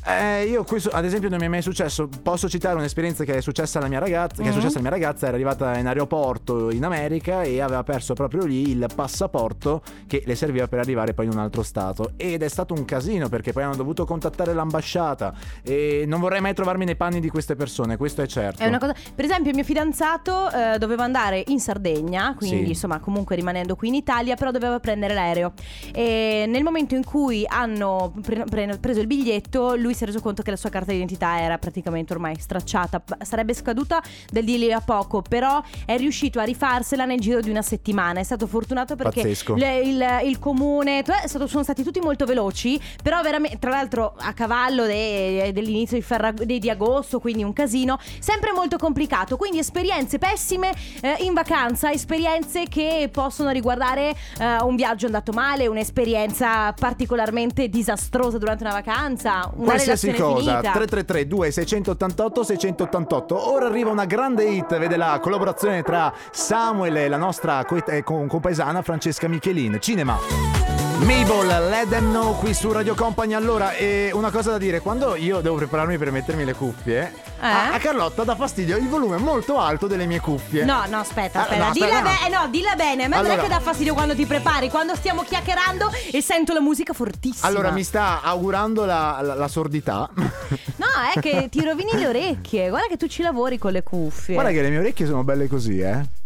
Eh, 0.04 0.46
io 0.46 0.64
questo 0.64 0.88
ad 0.90 1.04
esempio 1.04 1.28
non 1.28 1.38
mi 1.38 1.44
è 1.44 1.48
mai 1.48 1.62
successo. 1.62 2.08
Posso 2.22 2.48
citare 2.48 2.74
un'esperienza 2.74 3.22
che 3.22 3.36
è 3.36 3.40
successa 3.40 3.78
alla 3.78 3.86
mia 3.86 4.00
ragazza. 4.00 4.42
Che 4.42 4.48
è 4.48 4.50
Mhm. 4.50 4.52
successa 4.58 4.78
alla 4.80 4.88
mia 4.88 4.98
ragazza, 4.98 5.26
era 5.26 5.34
arrivata 5.36 5.78
in 5.78 5.86
aeroporto 5.86 6.70
in 6.72 6.84
America 6.84 7.42
e 7.42 7.60
aveva 7.60 7.84
perso 7.84 8.14
proprio 8.14 8.44
lì 8.44 8.70
il 8.70 8.84
passaporto 8.92 9.80
che 10.08 10.24
le 10.26 10.34
serviva 10.34 10.66
per 10.66 10.80
arrivare 10.80 11.14
poi 11.14 11.26
in 11.26 11.32
un 11.32 11.38
altro 11.38 11.62
stato. 11.62 12.12
Ed 12.16 12.42
è 12.42 12.48
stato 12.48 12.74
un 12.74 12.84
casino 12.84 13.28
perché 13.28 13.52
poi 13.52 13.62
hanno 13.62 13.76
dovuto 13.76 14.04
contattare 14.04 14.52
l'ambasciata. 14.52 15.34
E 15.62 16.02
non 16.06 16.18
vorrei 16.18 16.40
mai 16.40 16.54
trovarmi 16.54 16.84
nei 16.84 16.96
panni 16.96 17.20
di 17.20 17.28
queste 17.28 17.54
persone, 17.54 17.96
questo 17.96 18.22
è 18.22 18.26
certo. 18.26 18.60
È 18.60 18.66
una 18.66 18.78
cosa. 18.78 18.94
Per 19.14 19.24
esempio, 19.24 19.50
il 19.50 19.54
mio 19.56 19.64
fidanzato 19.64 20.50
eh, 20.50 20.78
doveva 20.78 21.04
andare 21.04 21.44
in 21.46 21.60
Sardegna, 21.60 22.34
quindi 22.36 22.64
Sì. 22.64 22.68
insomma, 22.70 22.98
comunque 22.98 23.36
rimanendo 23.36 23.76
qui 23.76 23.86
in 23.88 23.94
Italia, 23.94 24.34
però 24.34 24.50
doveva 24.50 24.80
prendere 24.80 25.14
l'aereo. 25.14 25.52
E 25.92 26.44
nel 26.48 26.64
momento 26.64 26.96
in 26.96 27.04
cui 27.04 27.44
hanno 27.46 28.12
pre- 28.20 28.44
pre- 28.50 28.78
preso 28.78 28.98
il 28.98 29.06
biglietto, 29.06 29.76
lui 29.76 29.90
si 29.94 30.02
è 30.04 30.06
reso 30.06 30.20
conto 30.20 30.42
che 30.42 30.50
la 30.50 30.56
sua 30.56 30.70
carta 30.70 30.92
d'identità 30.92 31.40
era 31.40 31.58
praticamente 31.58 32.12
ormai 32.12 32.36
stracciata. 32.38 33.02
Sarebbe 33.22 33.54
scaduta 33.54 34.02
del 34.30 34.44
di 34.44 34.58
lì 34.58 34.72
a 34.72 34.80
poco, 34.80 35.22
però 35.22 35.62
è 35.84 35.96
riuscito 35.96 36.40
a 36.40 36.44
rifarsela 36.44 37.04
nel 37.04 37.20
giro 37.20 37.40
di 37.40 37.50
una 37.50 37.62
settimana. 37.62 38.20
È 38.20 38.22
stato 38.22 38.46
fortunato 38.46 38.96
perché 38.96 39.20
le- 39.56 39.78
il, 39.80 40.04
il 40.24 40.38
comune, 40.38 40.98
è 41.02 41.26
stato- 41.28 41.46
sono 41.46 41.62
stati 41.62 41.82
tutti 41.82 42.00
molto 42.00 42.24
veloci, 42.26 42.80
però 43.02 43.22
veramente, 43.22 43.58
tra 43.58 43.70
l'altro 43.70 44.14
a 44.18 44.32
cavallo 44.32 44.84
de- 44.86 45.50
dell'inizio 45.52 45.96
di, 45.96 46.02
Ferrag- 46.02 46.42
di- 46.42 46.58
di 46.58 46.70
agosto, 46.70 47.20
quindi 47.20 47.42
un 47.44 47.52
casino, 47.52 47.98
sempre 48.18 48.52
molto 48.52 48.76
complicato, 48.78 49.36
quindi 49.36 49.58
esperienze 49.58 50.18
pessime 50.18 50.72
eh, 51.00 51.16
in 51.20 51.32
vacanza, 51.34 51.90
esperienze 51.92 52.64
che 52.68 53.08
possono 53.12 53.50
riguardare 53.50 54.14
eh, 54.38 54.56
un 54.62 54.74
viaggio 54.76 55.06
andato 55.06 55.32
male, 55.32 55.66
un'esperienza 55.66 56.72
particolarmente 56.72 57.68
disastrosa 57.68 58.38
durante 58.38 58.64
una 58.64 58.72
vacanza, 58.72 59.50
una 59.56 59.72
Qualsiasi 59.84 60.12
cosa, 60.12 60.38
finita. 60.38 60.72
333 60.72 61.26
2688 61.26 62.44
688 62.44 63.50
Ora 63.52 63.66
arriva 63.66 63.90
una 63.90 64.04
grande 64.04 64.44
hit, 64.44 64.76
vede 64.78 64.96
la 64.96 65.18
collaborazione 65.20 65.82
tra 65.82 66.12
Samuel 66.30 66.96
e 66.96 67.08
la 67.08 67.16
nostra 67.16 67.64
eh, 67.66 68.02
compaesana 68.02 68.82
Francesca 68.82 69.28
Michelin. 69.28 69.78
Cinema. 69.80 70.81
Mabel, 71.04 71.68
let 71.68 71.88
them 71.88 72.10
know 72.10 72.34
qui 72.38 72.54
su 72.54 72.70
Radio 72.70 72.94
Company. 72.94 73.34
Allora, 73.34 73.72
eh, 73.74 74.10
una 74.12 74.30
cosa 74.30 74.52
da 74.52 74.58
dire, 74.58 74.78
quando 74.80 75.16
io 75.16 75.40
devo 75.40 75.56
prepararmi 75.56 75.98
per 75.98 76.12
mettermi 76.12 76.44
le 76.44 76.54
cuffie, 76.54 77.12
a, 77.40 77.72
a 77.72 77.78
Carlotta 77.78 78.22
dà 78.22 78.36
fastidio 78.36 78.76
il 78.76 78.88
volume 78.88 79.16
molto 79.16 79.58
alto 79.58 79.88
delle 79.88 80.06
mie 80.06 80.20
cuffie. 80.20 80.64
No, 80.64 80.84
no, 80.88 80.98
aspetta, 81.00 81.40
Ah, 81.40 81.42
aspetta. 81.42 81.64
no, 81.66 81.72
dilla, 81.72 82.00
no. 82.00 82.02
be- 82.02 82.26
eh, 82.26 82.28
no, 82.30 82.48
dilla 82.50 82.74
bene. 82.76 83.04
A 83.04 83.08
me 83.08 83.16
non 83.16 83.24
Allora- 83.26 83.40
è 83.40 83.42
che 83.42 83.48
dà 83.48 83.58
fastidio 83.60 83.94
quando 83.94 84.14
ti 84.14 84.26
prepari, 84.26 84.70
quando 84.70 84.94
stiamo 84.94 85.22
chiacchierando 85.22 85.90
e 86.12 86.22
sento 86.22 86.52
la 86.52 86.60
musica 86.60 86.92
fortissima. 86.92 87.48
Allora, 87.48 87.70
mi 87.72 87.82
sta 87.82 88.20
augurando 88.22 88.84
la, 88.84 89.18
la- 89.22 89.34
la 89.34 89.48
sordità. 89.48 90.08
No, 90.14 90.86
è 91.14 91.18
che 91.20 91.48
ti 91.50 91.64
rovini 91.64 91.90
le 91.94 92.06
orecchie. 92.06 92.68
Guarda 92.68 92.86
che 92.86 92.96
tu 92.96 93.08
ci 93.08 93.22
lavori 93.22 93.58
con 93.58 93.72
le 93.72 93.82
cuffie. 93.82 94.34
Guarda 94.34 94.52
che 94.52 94.62
le 94.62 94.68
mie 94.70 94.78
orecchie 94.78 95.06
sono 95.06 95.24
belle 95.24 95.48
così, 95.48 95.80
eh. 95.80 96.20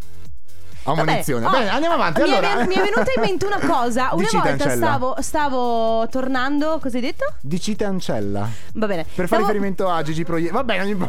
A 0.89 0.95
Vabbè, 0.95 1.25
oh, 1.33 1.51
Bene, 1.51 1.69
andiamo 1.69 1.95
avanti. 1.95 2.23
Mi, 2.23 2.29
allora. 2.29 2.61
è, 2.61 2.67
mi 2.67 2.75
è 2.75 2.81
venuta 2.81 3.11
in 3.17 3.21
mente 3.23 3.45
una 3.45 3.59
cosa. 3.59 4.11
Una 4.15 4.23
Dici, 4.23 4.37
volta 4.37 4.71
stavo, 4.71 5.17
stavo 5.21 6.07
tornando. 6.09 6.79
Cosa 6.81 6.97
hai 6.97 7.03
detto? 7.03 7.25
Dicite 7.41 7.85
Ancella. 7.85 8.49
Va 8.75 8.87
bene. 8.87 9.05
Per 9.13 9.27
fare 9.27 9.43
riferimento 9.43 9.89
a 9.89 10.03
Gigi 10.03 10.25
Proietti. 10.25 10.53
Va 10.53 10.63
bene, 10.63 10.83
ogni 10.85 11.07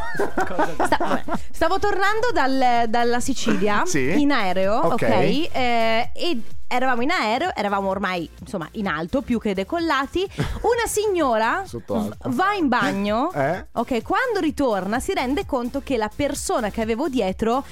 Sta-. 0.83 1.23
Stavo 1.51 1.77
tornando 1.77 2.31
dal- 2.33 2.89
dalla 2.89 3.19
Sicilia 3.19 3.83
Sì. 3.85 4.19
in 4.19 4.31
aereo, 4.31 4.73
ok? 4.77 4.91
Ok. 4.93 5.01
eh, 5.03 6.09
e 6.13 6.41
eravamo 6.67 7.01
in 7.01 7.11
aereo, 7.11 7.51
eravamo 7.55 7.89
ormai 7.89 8.27
insomma 8.39 8.67
in 8.73 8.87
alto, 8.87 9.21
più 9.21 9.39
che 9.39 9.53
decollati. 9.53 10.27
Una 10.37 10.87
signora 10.87 11.63
va 12.25 12.53
in 12.57 12.67
bagno, 12.67 13.31
Eh? 13.31 13.65
ok? 13.73 14.01
Quando 14.01 14.39
ritorna 14.39 14.99
si 14.99 15.13
rende 15.13 15.45
conto 15.45 15.81
che 15.83 15.97
la 15.97 16.09
persona 16.13 16.71
che 16.71 16.81
avevo 16.81 17.07
dietro. 17.09 17.63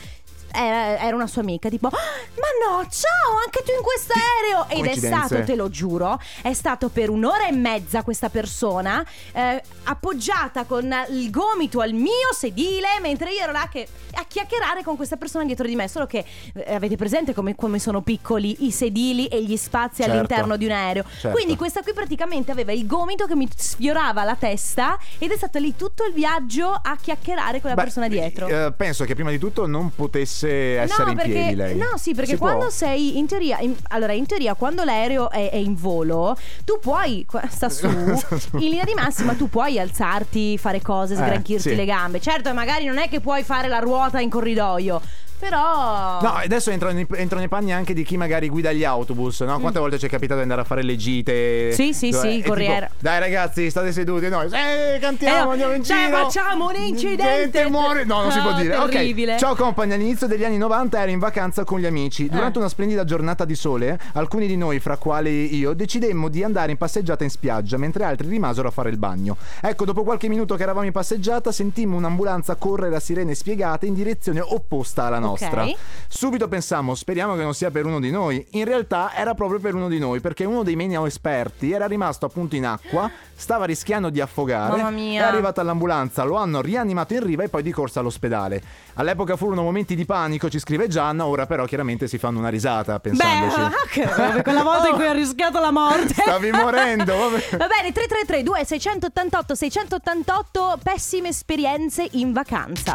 Era, 0.55 1.15
una 1.15 1.27
sua 1.27 1.41
amica, 1.41 1.69
tipo, 1.69 1.87
"Ah, 1.87 1.91
ma 1.91 2.47
no, 2.77 2.81
ciao, 2.89 3.37
anche 3.43 3.61
tu 3.63 3.71
in 3.75 3.81
questo 3.83 4.13
aereo. 4.13 4.67
Ed 4.69 4.85
è 4.91 4.95
stato, 4.95 5.43
te 5.43 5.55
lo 5.55 5.69
giuro, 5.69 6.19
è 6.41 6.53
stato 6.53 6.89
per 6.89 7.09
un'ora 7.09 7.47
e 7.47 7.51
mezza 7.51 8.03
questa 8.03 8.29
persona 8.29 9.05
eh, 9.33 9.61
appoggiata 9.83 10.63
con 10.65 10.93
il 11.09 11.29
gomito 11.29 11.79
al 11.81 11.93
mio 11.93 12.31
sedile, 12.33 12.87
mentre 13.01 13.31
io 13.33 13.41
ero 13.43 13.51
là 13.51 13.67
che, 13.71 13.87
a 14.13 14.25
chiacchierare 14.27 14.83
con 14.83 14.95
questa 14.95 15.15
persona 15.17 15.43
dietro 15.45 15.65
di 15.67 15.75
me. 15.75 15.87
Solo 15.87 16.05
che 16.05 16.23
eh, 16.53 16.73
avete 16.73 16.95
presente 16.95 17.33
come, 17.33 17.55
come 17.55 17.79
sono 17.79 18.01
piccoli 18.01 18.65
i 18.65 18.71
sedili 18.71 19.27
e 19.27 19.43
gli 19.43 19.57
spazi 19.57 20.01
Certo. 20.01 20.11
all'interno 20.11 20.57
di 20.57 20.65
un 20.65 20.71
aereo. 20.71 21.03
Certo. 21.03 21.29
Quindi 21.31 21.55
questa 21.55 21.81
qui 21.81 21.93
praticamente 21.93 22.51
aveva 22.51 22.71
il 22.71 22.85
gomito 22.85 23.25
che 23.25 23.35
mi 23.35 23.47
sfiorava 23.55 24.23
la 24.23 24.35
testa 24.35 24.97
ed 25.17 25.31
è 25.31 25.37
stato 25.37 25.59
lì 25.59 25.75
tutto 25.75 26.03
il 26.05 26.13
viaggio 26.13 26.69
a 26.69 26.95
chiacchierare 26.99 27.61
con 27.61 27.69
la 27.69 27.75
Beh, 27.75 27.81
persona 27.83 28.07
dietro. 28.07 28.47
eh, 28.47 28.71
penso 28.75 29.03
che 29.05 29.13
prima 29.15 29.29
di 29.31 29.37
tutto 29.39 29.65
non 29.65 29.93
potesse 29.93 30.44
essere 30.47 31.03
no, 31.05 31.09
in 31.11 31.15
perché, 31.17 31.31
piedi 31.31 31.55
lei. 31.55 31.75
no, 31.75 31.97
sì, 31.97 32.13
perché 32.13 32.31
Si 32.31 32.37
può? 32.37 32.47
quando 32.47 32.69
sei 32.69 33.17
in 33.17 33.27
teoria, 33.27 33.59
in- 33.59 33.75
allora 33.89 34.13
in 34.13 34.25
teoria 34.25 34.53
quando 34.55 34.83
l'aereo 34.83 35.29
è, 35.29 35.49
è 35.49 35.55
in 35.57 35.75
volo, 35.75 36.37
tu 36.63 36.79
puoi, 36.79 37.25
sta 37.49 37.69
su, 37.69 37.85
in 38.53 38.59
linea 38.59 38.83
di 38.83 38.93
massima 38.93 39.33
tu 39.33 39.49
puoi 39.49 39.79
alzarti, 39.79 40.57
fare 40.57 40.81
cose, 40.81 41.13
Eh, 41.13 41.17
sgranchirti 41.17 41.69
sì. 41.69 41.75
le 41.75 41.85
gambe. 41.85 42.19
Certo, 42.19 42.53
magari 42.53 42.85
non 42.85 42.97
è 42.97 43.09
che 43.09 43.19
puoi 43.19 43.43
fare 43.43 43.67
la 43.67 43.79
ruota 43.79 44.19
in 44.19 44.29
corridoio, 44.29 45.01
però... 45.37 46.21
No, 46.21 46.33
adesso 46.35 46.71
entro 46.71 46.91
nei, 46.91 47.05
entro 47.15 47.37
nei 47.37 47.47
panni 47.47 47.73
anche 47.73 47.93
di 47.93 48.03
chi 48.03 48.17
magari 48.17 48.49
guida 48.49 48.71
gli 48.71 48.83
autobus, 48.83 49.41
no? 49.41 49.59
Quante 49.59 49.79
volte 49.79 49.97
ci 49.99 50.05
è 50.05 50.09
capitato 50.09 50.35
di 50.35 50.41
andare 50.43 50.61
a 50.61 50.63
fare 50.63 50.83
le 50.83 50.95
gite? 50.95 51.69
Mm. 51.69 51.73
Sì, 51.73 51.93
sì, 51.93 52.09
Dove- 52.09 52.27
sì, 52.27 52.33
e 52.33 52.35
tipo, 52.37 52.49
corriere. 52.49 52.91
Dai 52.99 53.19
ragazzi, 53.19 53.69
state 53.69 53.91
seduti, 53.91 54.29
noi 54.29 54.47
eh, 54.47 54.97
cantiamo, 54.99 55.49
Eh, 55.49 55.51
andiamo 55.53 55.73
in 55.73 55.83
cioè, 55.83 56.05
giro. 56.05 56.17
facciamo 56.17 56.67
un 56.69 56.75
incidente. 56.75 57.51
Gente 57.51 57.69
muore. 57.69 58.03
No, 58.05 58.21
non 58.21 58.31
si 58.31 58.39
può 58.39 58.51
No, 58.51 58.61
dire. 58.61 58.77
Terribile. 58.89 59.37
Ciao 59.37 59.55
compagni, 59.55 59.93
all'inizio 59.93 60.27
degli 60.27 60.43
anni 60.43 60.57
90 60.57 61.01
ero 61.01 61.11
in 61.11 61.19
vacanza 61.19 61.63
con 61.63 61.79
gli 61.79 61.85
amici. 61.85 62.27
Durante 62.29 62.57
Eh. 62.57 62.61
una 62.61 62.69
splendida 62.69 63.03
giornata 63.03 63.45
di 63.45 63.55
sole, 63.55 63.99
alcuni 64.13 64.47
di 64.47 64.55
noi, 64.57 64.79
fra 64.79 64.97
quali 64.97 65.55
io, 65.55 65.73
decidemmo 65.73 66.29
di 66.29 66.43
andare 66.43 66.71
in 66.71 66.77
passeggiata 66.77 67.23
in 67.23 67.29
spiaggia, 67.29 67.77
mentre 67.77 68.03
altri 68.05 68.27
rimasero 68.27 68.67
a 68.67 68.71
fare 68.71 68.89
il 68.89 68.97
bagno. 68.97 69.37
Ecco, 69.61 69.85
dopo 69.85 70.03
qualche 70.03 70.27
minuto 70.27 70.55
che 70.55 70.63
eravamo 70.63 70.85
in 70.85 70.91
passeggiata, 70.91 71.51
sentimmo 71.51 71.97
un'ambulanza 71.97 72.55
correre 72.55 72.95
a 72.95 72.99
sirene 72.99 73.33
spiegate 73.35 73.85
in 73.85 73.93
direzione 73.93 74.39
opposta 74.39 75.03
alla 75.05 75.19
nostra. 75.19 75.33
Ok. 75.35 75.75
Subito 76.07 76.47
pensammo, 76.47 76.95
speriamo 76.95 77.35
che 77.35 77.43
non 77.43 77.53
sia 77.53 77.71
per 77.71 77.85
uno 77.85 77.99
di 77.99 78.11
noi. 78.11 78.45
In 78.51 78.65
realtà 78.65 79.11
era 79.15 79.33
proprio 79.33 79.59
per 79.59 79.73
uno 79.75 79.87
di 79.87 79.99
noi, 79.99 80.19
perché 80.21 80.45
uno 80.45 80.63
dei 80.63 80.75
meno 80.75 81.05
esperti 81.05 81.71
era 81.71 81.85
rimasto 81.87 82.25
appunto 82.25 82.55
in 82.55 82.65
acqua, 82.65 83.09
stava 83.35 83.65
rischiando 83.65 84.09
di 84.09 84.21
affogare. 84.21 84.77
Mamma 84.77 84.89
mia. 84.91 85.23
È 85.23 85.25
arrivata 85.27 85.61
all'ambulanza, 85.61 86.23
lo 86.23 86.35
hanno 86.35 86.61
rianimato 86.61 87.13
in 87.13 87.23
riva 87.23 87.43
e 87.43 87.49
poi 87.49 87.63
di 87.63 87.71
corsa 87.71 87.99
all'ospedale. 87.99 88.61
All'epoca 88.95 89.35
furono 89.35 89.61
momenti 89.63 89.95
di 89.95 90.05
panico, 90.05 90.49
ci 90.49 90.59
scrive 90.59 90.87
Gianna, 90.87 91.25
ora 91.25 91.45
però 91.45 91.65
chiaramente 91.65 92.07
si 92.07 92.17
fanno 92.17 92.39
una 92.39 92.49
risata 92.49 92.93
Beh, 92.93 93.09
pensandoci. 93.09 93.61
che- 93.91 94.41
quella 94.43 94.63
volta 94.63 94.87
in 94.89 94.95
cui 94.95 95.05
ha 95.07 95.11
rischiato 95.11 95.59
la 95.59 95.71
morte. 95.71 96.13
Stavi 96.13 96.51
morendo, 96.51 97.15
vabbè. 97.17 97.57
Va 97.57 97.67
bene, 97.67 97.91
333 97.91 98.43
2688 98.43 99.55
688 99.55 100.79
pessime 100.81 101.29
esperienze 101.29 102.07
in 102.11 102.31
vacanza. 102.31 102.93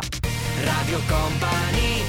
Radio 0.65 1.01
Company 1.09 2.00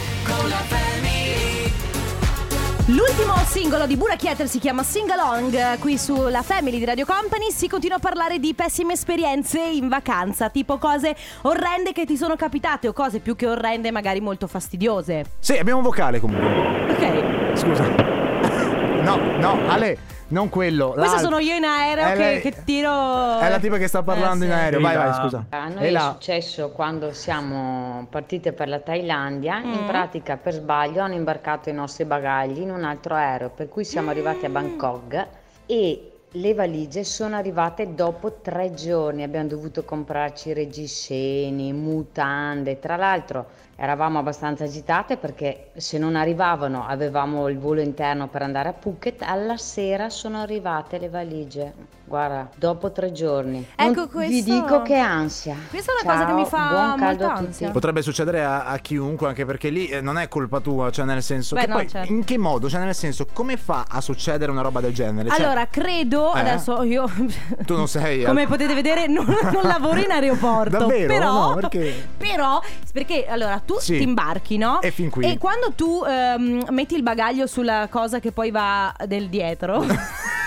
L'ultimo 2.88 3.36
singolo 3.46 3.86
di 3.86 3.96
Burak 3.96 4.22
Yeter 4.22 4.50
si 4.50 4.60
chiama 4.60 4.84
Sing 4.84 5.10
Along 5.10 5.80
qui 5.80 5.98
sulla 5.98 6.42
Family 6.42 6.78
di 6.78 6.84
Radio 6.84 7.06
Company 7.06 7.50
si 7.52 7.70
continua 7.70 7.98
a 7.98 8.00
parlare 8.00 8.38
di 8.38 8.54
pessime 8.54 8.94
esperienze 8.94 9.62
in 9.62 9.88
vacanza, 9.88 10.50
tipo 10.50 10.78
cose 10.78 11.16
orrende 11.44 11.94
che 11.94 12.06
ti 12.06 12.18
sono 12.18 12.36
capitate 12.36 12.90
o 12.90 12.94
cose 12.94 13.20
più 13.20 13.36
che 13.36 13.48
orrende 13.48 13.92
magari 13.92 14.20
molto 14.20 14.46
fastidiose. 14.48 15.26
Sì, 15.40 15.58
abbiamo 15.58 15.80
un 15.80 15.86
vocale 15.86 16.20
comunque. 16.20 16.94
Ok, 16.94 17.58
Scusa. 17.58 18.20
No, 19.02 19.16
no, 19.40 19.58
Ale, 19.68 19.98
non 20.32 20.50
quello. 20.50 20.90
questo 20.92 21.02
l'altro. 21.16 21.30
sono 21.30 21.40
io 21.40 21.56
in 21.56 21.64
aereo 21.64 22.08
che, 22.10 22.16
lei- 22.16 22.42
che 22.42 22.54
tiro... 22.66 23.38
È 23.40 23.50
la 23.50 23.60
tipa 23.60 23.78
che 23.78 23.88
sta 23.88 24.02
parlando 24.04 24.44
Eh, 24.44 24.48
in 24.48 24.54
sì. 24.54 24.60
aereo. 24.60 24.80
Vai, 24.82 24.96
vai, 24.98 25.14
scusa. 25.14 25.46
A 25.50 25.68
noi 25.70 25.86
è 25.86 25.90
là. 25.92 26.12
successo 26.14 26.72
quando 26.72 27.14
siamo 27.14 28.06
partite 28.10 28.54
per 28.54 28.68
la 28.68 28.80
Thailandia, 28.80 29.60
Mm. 29.60 29.72
in 29.74 29.86
pratica 29.86 30.38
per 30.38 30.54
sbaglio 30.54 31.02
hanno 31.02 31.14
imbarcato 31.16 31.70
i 31.70 31.74
nostri 31.74 32.06
bagagli 32.06 32.60
in 32.60 32.72
un 32.72 32.84
altro 32.84 33.16
aereo, 33.16 33.50
per 33.50 33.70
cui 33.70 33.84
siamo 33.86 34.10
arrivati 34.10 34.46
a 34.46 34.50
Mm. 34.50 34.54
Bangkok 34.54 35.28
e 35.66 36.06
le 36.36 36.54
valigie 36.54 37.04
sono 37.04 37.36
arrivate 37.36 37.94
dopo 37.94 38.36
tre 38.42 38.74
giorni, 38.74 39.22
abbiamo 39.24 39.48
dovuto 39.50 39.84
comprarci 39.84 40.54
reggiseni, 40.54 41.74
mutande, 41.74 42.80
tra 42.80 42.96
l'altro 42.96 43.46
eravamo 43.82 44.20
abbastanza 44.20 44.66
agitate 44.66 45.18
perché 45.18 45.72
se 45.78 45.98
non 45.98 46.16
arrivavano 46.16 46.86
avevamo 46.86 47.48
il 47.48 47.58
volo 47.58 47.82
interno 47.82 48.28
per 48.28 48.44
andare 48.44 48.70
a 48.70 48.74
Phuket, 48.74 49.24
alla 49.24 49.58
sera 49.58 50.12
sono 50.12 50.40
arrivate 50.40 51.00
le 51.00 51.10
valigie, 51.10 51.74
guarda, 52.06 52.48
dopo 52.56 52.92
tre 52.92 53.12
giorni. 53.12 53.66
Ecco, 53.76 53.92
Non 54.02 54.10
questo- 54.10 54.32
Vi 54.34 54.44
dico 54.44 54.84
che 54.84 54.98
ansia. 54.98 55.56
Questa 55.70 55.94
è 55.94 55.96
una 56.04 56.14
cosa 56.14 56.26
che 56.28 56.34
mi 56.34 56.46
fa 56.46 56.58
Ciao, 56.58 56.70
buon 56.70 57.00
caldo 57.00 57.24
molta 57.24 57.26
a 57.26 57.38
ansia. 57.38 57.60
tutti. 57.68 57.72
Potrebbe 57.72 58.02
succedere 58.04 58.44
a, 58.44 58.66
a 58.66 58.78
chiunque, 58.78 59.28
anche 59.30 59.46
perché 59.46 59.70
lì 59.70 59.88
eh, 59.88 60.00
non 60.00 60.20
è 60.20 60.28
colpa 60.28 60.60
tua, 60.60 60.92
cioè 60.92 61.06
nel 61.06 61.24
senso 61.24 61.56
Beh, 61.56 61.62
che 61.62 61.68
no, 61.68 61.74
poi 61.78 61.90
certo. 61.90 62.12
in 62.14 62.24
che 62.24 62.38
modo, 62.38 62.70
cioè 62.70 62.84
nel 62.84 62.94
senso 62.94 63.26
come 63.34 63.58
fa 63.58 63.86
a 63.90 64.00
succedere 64.00 64.52
una 64.52 64.62
roba 64.62 64.80
del 64.80 64.94
genere? 64.94 65.30
Cioè, 65.30 65.42
Allora, 65.44 65.66
credo, 65.66 66.36
Eh? 66.36 66.40
adesso 66.40 66.84
io... 66.84 67.10
tu 67.66 67.76
non 67.76 67.88
sei 67.88 68.24
Come 68.26 68.46
potete 68.46 68.76
vedere 68.76 69.08
non, 69.08 69.26
non 69.26 69.64
lavoro 69.64 70.00
in 70.00 70.12
aeroporto 70.12 70.78
Davvero? 70.78 71.08
Però, 71.08 71.50
No, 71.50 71.56
perché? 71.56 72.08
però 72.16 72.62
Perché 72.94 73.26
allora 73.26 73.60
tu 73.60 73.71
Sì. 73.80 73.98
ti 73.98 74.04
imbarchi 74.04 74.58
no? 74.58 74.82
E 74.82 74.92
fin 74.92 75.10
qui. 75.10 75.26
E 75.26 75.38
quando 75.38 75.74
tu 75.76 76.04
ehm, 76.06 76.66
metti 76.70 76.96
il 76.96 77.04
bagaglio 77.04 77.48
sulla 77.48 77.88
cosa 77.90 78.20
che 78.20 78.32
poi 78.32 78.52
va 78.52 78.94
del 79.08 79.30
dietro 79.30 79.86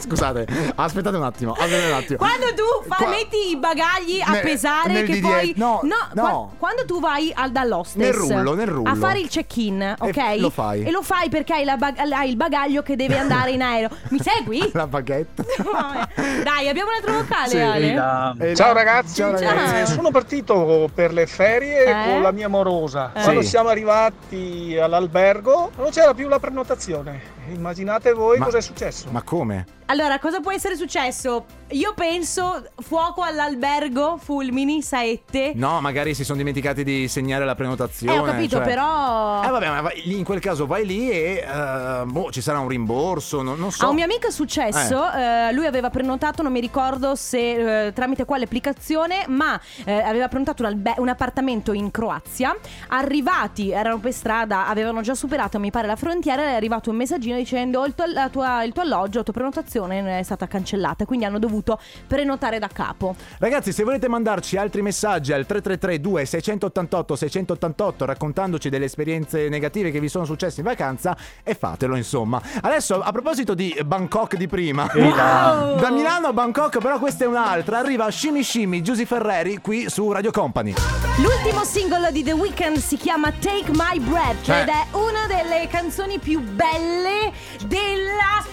Scusate, 0.00 0.46
aspettate 0.76 1.16
un 1.16 1.22
attimo, 1.24 1.52
aspettate 1.52 1.86
un 1.86 1.92
attimo. 1.92 2.18
Quando 2.18 2.46
tu 2.54 2.88
fa- 2.88 2.96
Qua- 2.96 3.08
metti 3.08 3.50
i 3.50 3.56
bagagli 3.56 4.20
a 4.24 4.30
Nel- 4.32 4.42
pesare 4.42 4.92
nel 4.92 5.06
che 5.06 5.12
di 5.14 5.20
poi 5.20 5.52
no, 5.56 5.80
no. 5.82 5.90
qua- 6.14 6.48
quando 6.58 6.84
tu 6.84 7.00
vai 7.00 7.32
al, 7.34 7.50
dall'hostess 7.50 7.96
Nel 7.96 8.12
rullo, 8.14 8.54
nel 8.54 8.66
rullo. 8.66 8.90
a 8.90 8.94
fare 8.94 9.18
il 9.20 9.28
check-in, 9.28 9.94
ok? 9.98 10.36
lo 10.38 10.50
fai. 10.50 10.82
E 10.84 10.90
lo 10.90 11.02
fai 11.02 11.28
perché 11.28 11.54
hai, 11.54 11.64
la 11.64 11.76
bag- 11.76 11.98
hai 11.98 12.28
il 12.30 12.36
bagaglio 12.36 12.82
che 12.82 12.96
deve 12.96 13.18
andare 13.18 13.50
in 13.50 13.62
aereo. 13.62 13.88
Mi 14.08 14.20
segui? 14.20 14.70
La 14.74 14.86
baguette. 14.86 15.44
Vabbè. 15.62 16.42
Dai, 16.42 16.68
abbiamo 16.68 16.90
un 16.90 16.96
altro 16.96 17.12
vocale, 17.14 17.48
Sì, 17.48 17.58
Ale. 17.58 17.94
la- 17.94 18.34
E 18.38 18.54
Ciao 18.54 18.68
la- 18.68 18.72
ragazzi, 18.82 19.14
Ciao 19.16 19.32
ragazzi. 19.32 19.66
Ciao. 19.68 19.80
Eh, 19.82 19.86
sono 19.86 20.10
partito 20.10 20.88
per 20.94 21.12
le 21.12 21.26
ferie 21.26 21.84
Eh? 21.84 22.04
con 22.12 22.22
la 22.22 22.30
mia 22.32 22.48
morosa. 22.48 23.12
Eh. 23.14 23.22
Quando 23.22 23.42
Sì. 23.42 23.48
siamo 23.48 23.68
arrivati 23.68 24.78
all'albergo 24.80 25.70
non 25.76 25.90
c'era 25.90 26.14
più 26.14 26.28
la 26.28 26.38
prenotazione. 26.38 27.36
Immaginate 27.52 28.12
voi 28.12 28.38
Ma- 28.38 28.44
cosa 28.44 28.58
è 28.58 28.60
successo. 28.60 29.08
Ma 29.10 29.22
come? 29.22 29.64
Allora, 29.86 30.18
cosa 30.18 30.40
può 30.40 30.52
essere 30.52 30.76
successo? 30.76 31.44
Io 31.70 31.92
penso 31.94 32.64
fuoco 32.80 33.22
all'albergo, 33.22 34.16
fulmini, 34.16 34.80
saette. 34.82 35.52
No, 35.54 35.80
magari 35.80 36.14
si 36.14 36.24
sono 36.24 36.38
dimenticati 36.38 36.84
di 36.84 37.08
segnare 37.08 37.44
la 37.44 37.54
prenotazione. 37.54 38.14
Eh, 38.14 38.18
ho 38.18 38.22
capito, 38.24 38.56
cioè- 38.56 38.64
però. 38.66 39.42
Eh 39.44 39.50
vabbè, 39.50 39.68
ma 39.68 39.80
vai- 39.82 40.16
in 40.16 40.24
quel 40.24 40.40
caso 40.40 40.66
vai 40.66 40.86
lì 40.86 41.10
e 41.10 41.44
eh, 41.46 42.02
boh, 42.06 42.30
ci 42.30 42.40
sarà 42.40 42.58
un 42.60 42.68
rimborso, 42.68 43.42
non, 43.42 43.58
non 43.58 43.70
so. 43.70 43.84
A 43.84 43.88
un 43.88 43.94
mio 43.96 44.04
amico 44.04 44.28
è 44.28 44.30
successo, 44.30 45.12
eh, 45.12 45.52
lui 45.52 45.66
aveva 45.66 45.90
prenotato, 45.90 46.42
non 46.42 46.52
mi 46.52 46.60
ricordo 46.60 47.14
se 47.14 47.86
eh, 47.88 47.92
tramite 47.92 48.24
quale 48.24 48.44
applicazione, 48.44 49.24
ma 49.28 49.60
aveva 49.84 50.28
prenotato 50.28 50.62
un, 50.62 50.68
albe- 50.68 50.94
un 50.98 51.08
appartamento 51.08 51.72
in 51.72 51.90
Croazia. 51.90 52.56
Arrivati, 52.88 53.70
erano 53.70 53.98
per 53.98 54.12
strada, 54.12 54.66
avevano 54.66 55.00
già 55.02 55.14
superato, 55.14 55.58
mi 55.58 55.70
pare, 55.70 55.86
la 55.86 55.96
frontiera. 55.96 56.42
È 56.42 56.54
arrivato 56.54 56.90
un 56.90 56.96
messaggino 56.96 57.36
dicendo: 57.36 57.84
il 57.84 57.94
tuo, 57.94 58.04
tua- 58.30 58.62
il 58.62 58.72
tuo 58.72 58.82
alloggio, 58.82 59.18
la 59.18 59.24
tua 59.24 59.32
prenotazione 59.34 60.18
è 60.18 60.22
stata 60.22 60.46
cancellata. 60.46 61.04
Quindi 61.04 61.24
hanno 61.24 61.38
dovuto 61.38 61.56
prenotare 62.06 62.58
da 62.58 62.68
capo. 62.68 63.14
Ragazzi, 63.38 63.72
se 63.72 63.84
volete 63.84 64.08
mandarci 64.08 64.56
altri 64.56 64.82
messaggi 64.82 65.32
al 65.32 65.46
333 65.46 66.00
2688 66.00 67.16
688 67.16 68.04
raccontandoci 68.04 68.68
delle 68.68 68.86
esperienze 68.86 69.48
negative 69.48 69.90
che 69.90 70.00
vi 70.00 70.08
sono 70.08 70.24
successe 70.24 70.60
in 70.60 70.66
vacanza, 70.66 71.16
e 71.42 71.54
fatelo 71.54 71.96
insomma. 71.96 72.40
Adesso, 72.62 73.00
a 73.00 73.10
proposito 73.12 73.54
di 73.54 73.76
Bangkok 73.84 74.36
di 74.36 74.46
prima, 74.46 74.90
là. 74.94 75.76
da 75.80 75.90
Milano 75.90 76.28
a 76.28 76.32
Bangkok, 76.32 76.78
però 76.78 76.98
questa 76.98 77.24
è 77.24 77.26
un'altra. 77.26 77.78
Arriva 77.78 78.10
Shimi 78.10 78.42
Shimi, 78.42 78.82
Giusy 78.82 79.04
Ferreri 79.04 79.58
qui 79.58 79.88
su 79.88 80.10
Radio 80.12 80.30
Company. 80.30 80.74
L'ultimo 81.18 81.64
singolo 81.64 82.10
di 82.10 82.22
The 82.22 82.32
Weeknd 82.32 82.76
si 82.76 82.96
chiama 82.96 83.32
Take 83.32 83.70
My 83.72 83.98
Breath 83.98 84.42
Cioè- 84.42 84.60
ed 84.60 84.68
è 84.68 84.86
una 84.92 85.26
delle 85.26 85.66
canzoni 85.68 86.18
più 86.18 86.40
belle 86.40 87.32
della 87.66 88.44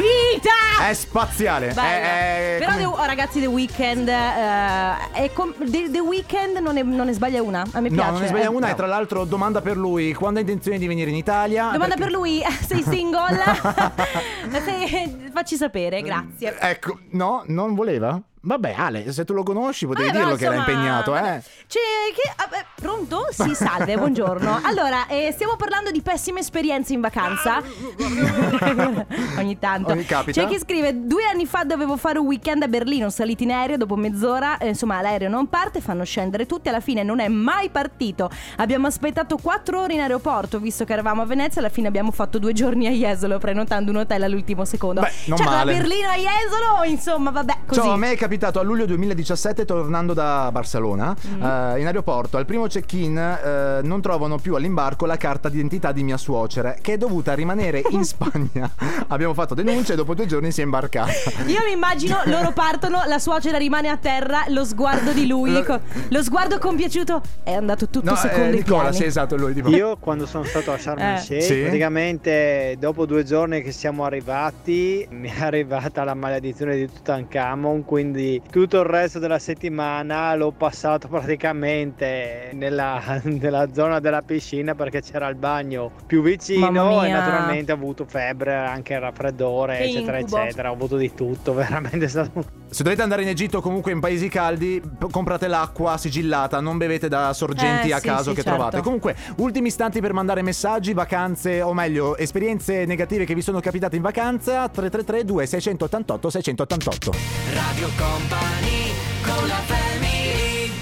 vita. 0.00 0.88
È 0.88 0.94
spaziale. 0.94 1.68
È, 1.68 1.72
è 1.72 2.56
Però 2.58 2.70
come- 2.72 2.82
The- 2.82 2.86
oh, 2.88 3.04
ragazzi 3.04 3.40
The 3.40 3.46
Weeknd 3.46 4.08
eh, 4.08 5.10
è 5.12 5.30
com- 5.32 5.54
The, 5.58 5.90
The 5.90 6.00
Weeknd 6.00 6.56
non 6.58 6.74
ne, 6.74 6.82
non 6.82 7.06
ne 7.06 7.12
sbaglia 7.12 7.42
una 7.42 7.64
A 7.72 7.80
me 7.80 7.88
No, 7.90 7.94
piace 7.96 8.10
non 8.12 8.20
ne 8.22 8.26
sbaglia 8.28 8.44
Eh, 8.44 8.48
una. 8.48 8.66
E 8.66 8.70
no. 8.70 8.76
tra 8.76 8.86
l'altro, 8.86 9.24
domanda 9.24 9.60
per 9.60 9.76
lui: 9.76 10.12
quando 10.14 10.38
ha 10.38 10.42
intenzione 10.42 10.78
di 10.78 10.86
venire 10.86 11.10
in 11.10 11.16
Italia? 11.16 11.64
Domanda 11.72 11.94
Perché- 11.94 12.02
per 12.04 12.12
lui 12.12 12.42
Sei 12.66 12.82
single? 12.82 13.38
Se- 14.64 15.28
Facci 15.32 15.56
sapere 15.56 16.02
grazie 16.02 16.56
Ecco, 16.58 16.98
no, 17.10 17.42
non 17.46 17.74
voleva? 17.74 18.20
Vabbè, 18.42 18.74
Ale, 18.74 19.12
se 19.12 19.26
tu 19.26 19.34
lo 19.34 19.42
conosci 19.42 19.86
potevi 19.86 20.08
Eh, 20.08 20.12
dirlo 20.12 20.34
che 20.34 20.46
era 20.46 20.54
insomma, 20.54 20.72
impegnato, 20.72 21.14
eh. 21.14 21.42
Cioè, 21.66 21.82
che, 22.14 22.32
vabbè, 22.38 22.64
pronto? 22.74 23.26
Sì, 23.30 23.54
salve, 23.54 23.96
buongiorno. 23.98 24.60
Allora, 24.70 25.06
eh, 25.08 25.30
stiamo 25.32 25.56
parlando 25.56 25.90
di 25.90 26.00
pessime 26.00 26.40
esperienze 26.40 26.94
in 26.94 27.00
vacanza. 27.02 27.60
Ogni 29.36 29.58
tanto. 29.58 29.90
Ogni 29.92 30.04
capita. 30.06 30.40
C'è 30.40 30.48
chi 30.48 30.58
scrive: 30.58 31.06
Due 31.06 31.24
anni 31.26 31.44
fa 31.44 31.64
dovevo 31.64 31.96
fare 31.98 32.18
un 32.18 32.26
weekend 32.26 32.62
a 32.62 32.68
Berlino. 32.68 33.10
Saliti 33.10 33.42
in 33.44 33.50
aereo 33.52 33.76
dopo 33.76 33.96
mezz'ora. 33.96 34.56
eh, 34.58 34.68
insomma, 34.68 35.00
l'aereo 35.02 35.28
non 35.28 35.48
parte, 35.48 35.80
fanno 35.80 36.04
scendere 36.04 36.46
tutti. 36.46 36.68
Alla 36.70 36.80
fine 36.80 37.02
non 37.02 37.20
è 37.20 37.28
mai 37.28 37.68
partito. 37.68 38.30
Abbiamo 38.56 38.86
aspettato 38.86 39.36
quattro 39.36 39.82
ore 39.82 39.94
in 39.94 40.00
aeroporto, 40.00 40.58
visto 40.60 40.84
che 40.84 40.92
eravamo 40.94 41.20
a 41.22 41.26
Venezia. 41.26 41.60
Alla 41.60 41.70
fine 41.70 41.88
abbiamo 41.88 42.10
fatto 42.10 42.38
due 42.38 42.52
giorni 42.54 42.86
a 42.86 42.90
Jesolo, 42.90 43.38
prenotando 43.38 43.90
un 43.90 43.98
hotel 43.98 44.22
all'ultimo 44.22 44.64
secondo. 44.64 45.00
Beh, 45.02 45.12
non 45.26 45.36
cioè, 45.36 45.46
male. 45.46 45.72
da 45.72 45.78
Berlino 45.78 46.08
a 46.08 46.14
Jesolo, 46.16 46.84
insomma, 46.84 47.30
vabbè, 47.30 47.56
così. 47.66 47.80
Ciao, 47.80 47.92
a 47.92 47.96
me 47.96 48.12
è 48.12 48.16
capitato 48.30 48.60
a 48.60 48.62
luglio 48.62 48.86
2017 48.86 49.64
tornando 49.64 50.14
da 50.14 50.50
Barcellona 50.52 51.16
Mm. 51.26 51.42
eh, 51.42 51.80
in 51.80 51.86
aeroporto. 51.86 52.36
Al 52.36 52.46
primo 52.46 52.66
check-in 52.68 53.18
eh, 53.18 53.80
non 53.82 54.00
trovano 54.00 54.38
più 54.38 54.54
all'imbarco 54.54 55.04
la 55.04 55.16
carta 55.16 55.48
d'identità 55.48 55.90
di 55.90 56.04
mia 56.04 56.16
suocera 56.16 56.74
che 56.80 56.92
è 56.92 56.96
dovuta 56.96 57.34
rimanere 57.34 57.82
in 57.90 58.04
Spagna. 58.06 58.70
Abbiamo 59.08 59.34
fatto 59.34 59.54
denuncia 59.54 59.94
e 59.94 59.96
dopo 59.96 60.14
due 60.14 60.26
giorni 60.26 60.52
si 60.52 60.60
è 60.60 60.64
imbarcata. 60.64 61.10
Io 61.46 61.58
mi 61.66 61.72
immagino 61.72 62.20
loro 62.26 62.52
partono, 62.52 63.02
la 63.08 63.18
suocera 63.18 63.58
rimane 63.58 63.88
a 63.88 63.96
terra, 63.96 64.44
lo 64.48 64.64
sguardo 64.64 65.10
di 65.10 65.26
lui, 65.26 65.50
Lo- 65.52 65.64
co- 65.64 65.80
lo 66.08 66.22
sguardo 66.22 66.58
compiaciuto 66.58 67.20
è 67.42 67.52
andato 67.54 67.88
tutto 67.88 68.10
No, 68.10 68.14
secondo 68.16 68.44
eh, 68.44 68.50
i 68.50 68.54
Nicola, 68.58 68.80
piani. 68.82 68.94
sì, 68.96 69.04
esatto, 69.06 69.34
lui 69.36 69.54
tipo. 69.54 69.70
Io 69.70 69.96
quando 69.96 70.24
sono 70.26 70.44
stato 70.44 70.70
a 70.70 70.78
Sharm 70.78 71.00
el 71.00 71.14
Eh. 71.14 71.18
Sheikh, 71.18 71.42
Sì. 71.42 71.60
praticamente 71.62 72.76
dopo 72.78 73.06
due 73.06 73.24
giorni 73.24 73.60
che 73.60 73.72
siamo 73.72 74.04
arrivati, 74.04 75.04
mi 75.10 75.28
è 75.28 75.42
arrivata 75.42 76.04
la 76.04 76.14
maledizione 76.14 76.76
di 76.76 76.86
Tutankhamon, 76.86 77.84
quindi 77.84 78.18
tutto 78.50 78.78
il 78.80 78.84
resto 78.86 79.18
della 79.18 79.38
settimana 79.38 80.34
l'ho 80.34 80.50
passato 80.52 81.08
praticamente 81.08 82.50
nella, 82.54 83.20
nella 83.24 83.68
zona 83.72 84.00
della 84.00 84.22
piscina 84.22 84.74
perché 84.74 85.00
c'era 85.00 85.28
il 85.28 85.36
bagno 85.36 85.90
più 86.06 86.22
vicino 86.22 87.02
e 87.04 87.10
naturalmente 87.10 87.72
ho 87.72 87.76
avuto 87.76 88.04
febbre, 88.04 88.54
anche 88.54 88.98
raffreddore, 88.98 89.76
Che 89.78 89.82
eccetera, 89.84 90.18
incubo. 90.18 90.38
eccetera. 90.38 90.70
Ho 90.70 90.74
avuto 90.74 90.96
di 90.96 91.12
tutto, 91.14 91.54
veramente 91.54 92.04
è 92.06 92.08
stato 92.08 92.44
Se 92.68 92.82
dovete 92.82 93.02
andare 93.02 93.22
in 93.22 93.28
Egitto 93.28 93.58
o 93.58 93.60
comunque 93.60 93.92
in 93.92 94.00
paesi 94.00 94.28
caldi, 94.28 94.80
comprate 95.10 95.46
l'acqua 95.48 95.96
sigillata, 95.96 96.60
non 96.60 96.78
bevete 96.78 97.08
da 97.08 97.32
sorgenti 97.32 97.88
Eh, 97.88 97.92
a 97.94 97.98
sì, 97.98 98.06
caso 98.06 98.30
sì, 98.30 98.36
che 98.36 98.42
certo. 98.42 98.50
trovate. 98.56 98.80
Comunque, 98.80 99.16
ultimi 99.36 99.68
istanti 99.68 100.00
per 100.00 100.12
mandare 100.12 100.42
messaggi, 100.42 100.92
vacanze, 100.92 101.62
o 101.62 101.72
meglio, 101.74 102.16
esperienze 102.16 102.84
negative 102.84 103.24
che 103.24 103.34
vi 103.34 103.42
sono 103.42 103.60
capitate 103.60 103.96
in 103.96 104.02
vacanza. 104.02 104.68
333 104.68 105.24
2688 105.24 106.30
688. 106.30 107.10
Radio 107.54 107.88
Company 108.10 108.92
con 109.22 109.46
la 109.46 109.60
family 109.70 110.72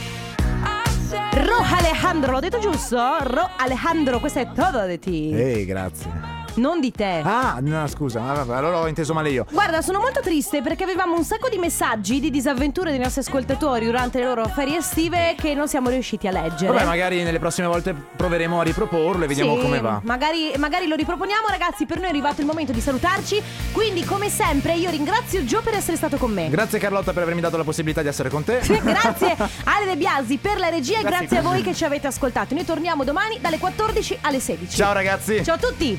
Ro 1.44 1.58
Alejandro, 1.76 2.32
l'ho 2.32 2.40
detto 2.40 2.58
giusto? 2.58 2.96
Ro 3.20 3.50
Alejandro, 3.58 4.18
questo 4.18 4.38
è 4.38 4.50
todo 4.52 4.86
di 4.86 4.98
ti, 4.98 5.32
Ehi, 5.34 5.66
grazie. 5.66 6.38
Non 6.59 6.81
di 6.81 6.90
te. 6.90 7.23
Ah, 7.25 7.59
no, 7.61 7.87
scusa, 7.88 8.23
ah, 8.23 8.33
vabbè, 8.35 8.57
allora 8.57 8.79
ho 8.81 8.87
inteso 8.88 9.14
male 9.14 9.31
io. 9.31 9.47
Guarda, 9.51 9.81
sono 9.83 9.99
molto 10.01 10.21
triste 10.21 10.62
perché 10.62 10.85
avevamo 10.85 11.14
un 11.16 11.25
sacco 11.25 11.49
di 11.49 11.59
messaggi 11.59 12.21
di 12.21 12.31
disavventure 12.31 12.90
dei 12.90 12.99
nostri 12.99 13.21
ascoltatori 13.21 13.85
durante 13.87 14.18
le 14.18 14.25
loro 14.27 14.47
ferie 14.49 14.79
estive 14.79 15.35
che 15.38 15.55
non 15.55 15.68
siamo 15.68 15.88
riusciti 15.88 16.27
a 16.27 16.33
leggere. 16.33 16.73
Vabbè, 16.73 16.85
magari 16.85 17.23
nelle 17.23 17.38
prossime 17.38 17.66
volte 17.66 17.94
proveremo 17.94 18.61
a 18.61 18.62
riproporlo 18.62 19.25
e 19.25 19.27
vediamo 19.27 19.55
Sì, 19.57 19.62
come 19.62 19.81
va. 19.81 20.01
Magari, 20.05 20.53
magari 20.59 20.87
lo 20.87 20.97
riproponiamo, 20.97 21.47
ragazzi. 21.49 21.87
Per 21.87 21.97
noi 21.99 22.07
è 22.07 22.11
arrivato 22.11 22.40
il 22.40 22.47
momento 22.47 22.73
di 22.73 22.81
salutarci. 22.81 23.42
Quindi, 23.73 24.05
come 24.05 24.29
sempre, 24.29 24.75
io 24.75 24.90
ringrazio 24.90 25.44
Gio 25.44 25.61
per 25.62 25.75
essere 25.75 25.97
stato 25.97 26.16
con 26.16 26.33
me. 26.33 26.49
Grazie 26.49 26.79
Carlotta 26.79 27.12
per 27.12 27.23
avermi 27.23 27.40
dato 27.40 27.57
la 27.57 27.64
possibilità 27.64 28.03
di 28.03 28.09
essere 28.09 28.29
con 28.29 28.44
te. 28.44 28.61
grazie 28.83 29.37
Ale 29.64 29.85
De 29.87 29.97
Biasi 29.97 30.37
per 30.38 30.59
la 30.59 30.68
regia 30.68 30.99
e 30.99 31.03
Grazie. 31.03 31.18
grazie 31.18 31.38
a 31.38 31.42
voi 31.42 31.62
che 31.62 31.75
ci 31.75 31.85
avete 31.85 32.07
ascoltato. 32.07 32.55
Noi 32.55 32.64
torniamo 32.64 33.05
domani 33.05 33.38
dalle 33.40 33.59
14 33.59 34.18
alle 34.23 34.40
16. 34.40 34.77
Ciao 34.77 34.92
ragazzi. 34.92 35.44
Ciao 35.44 35.55
a 35.55 35.59
tutti. 35.59 35.99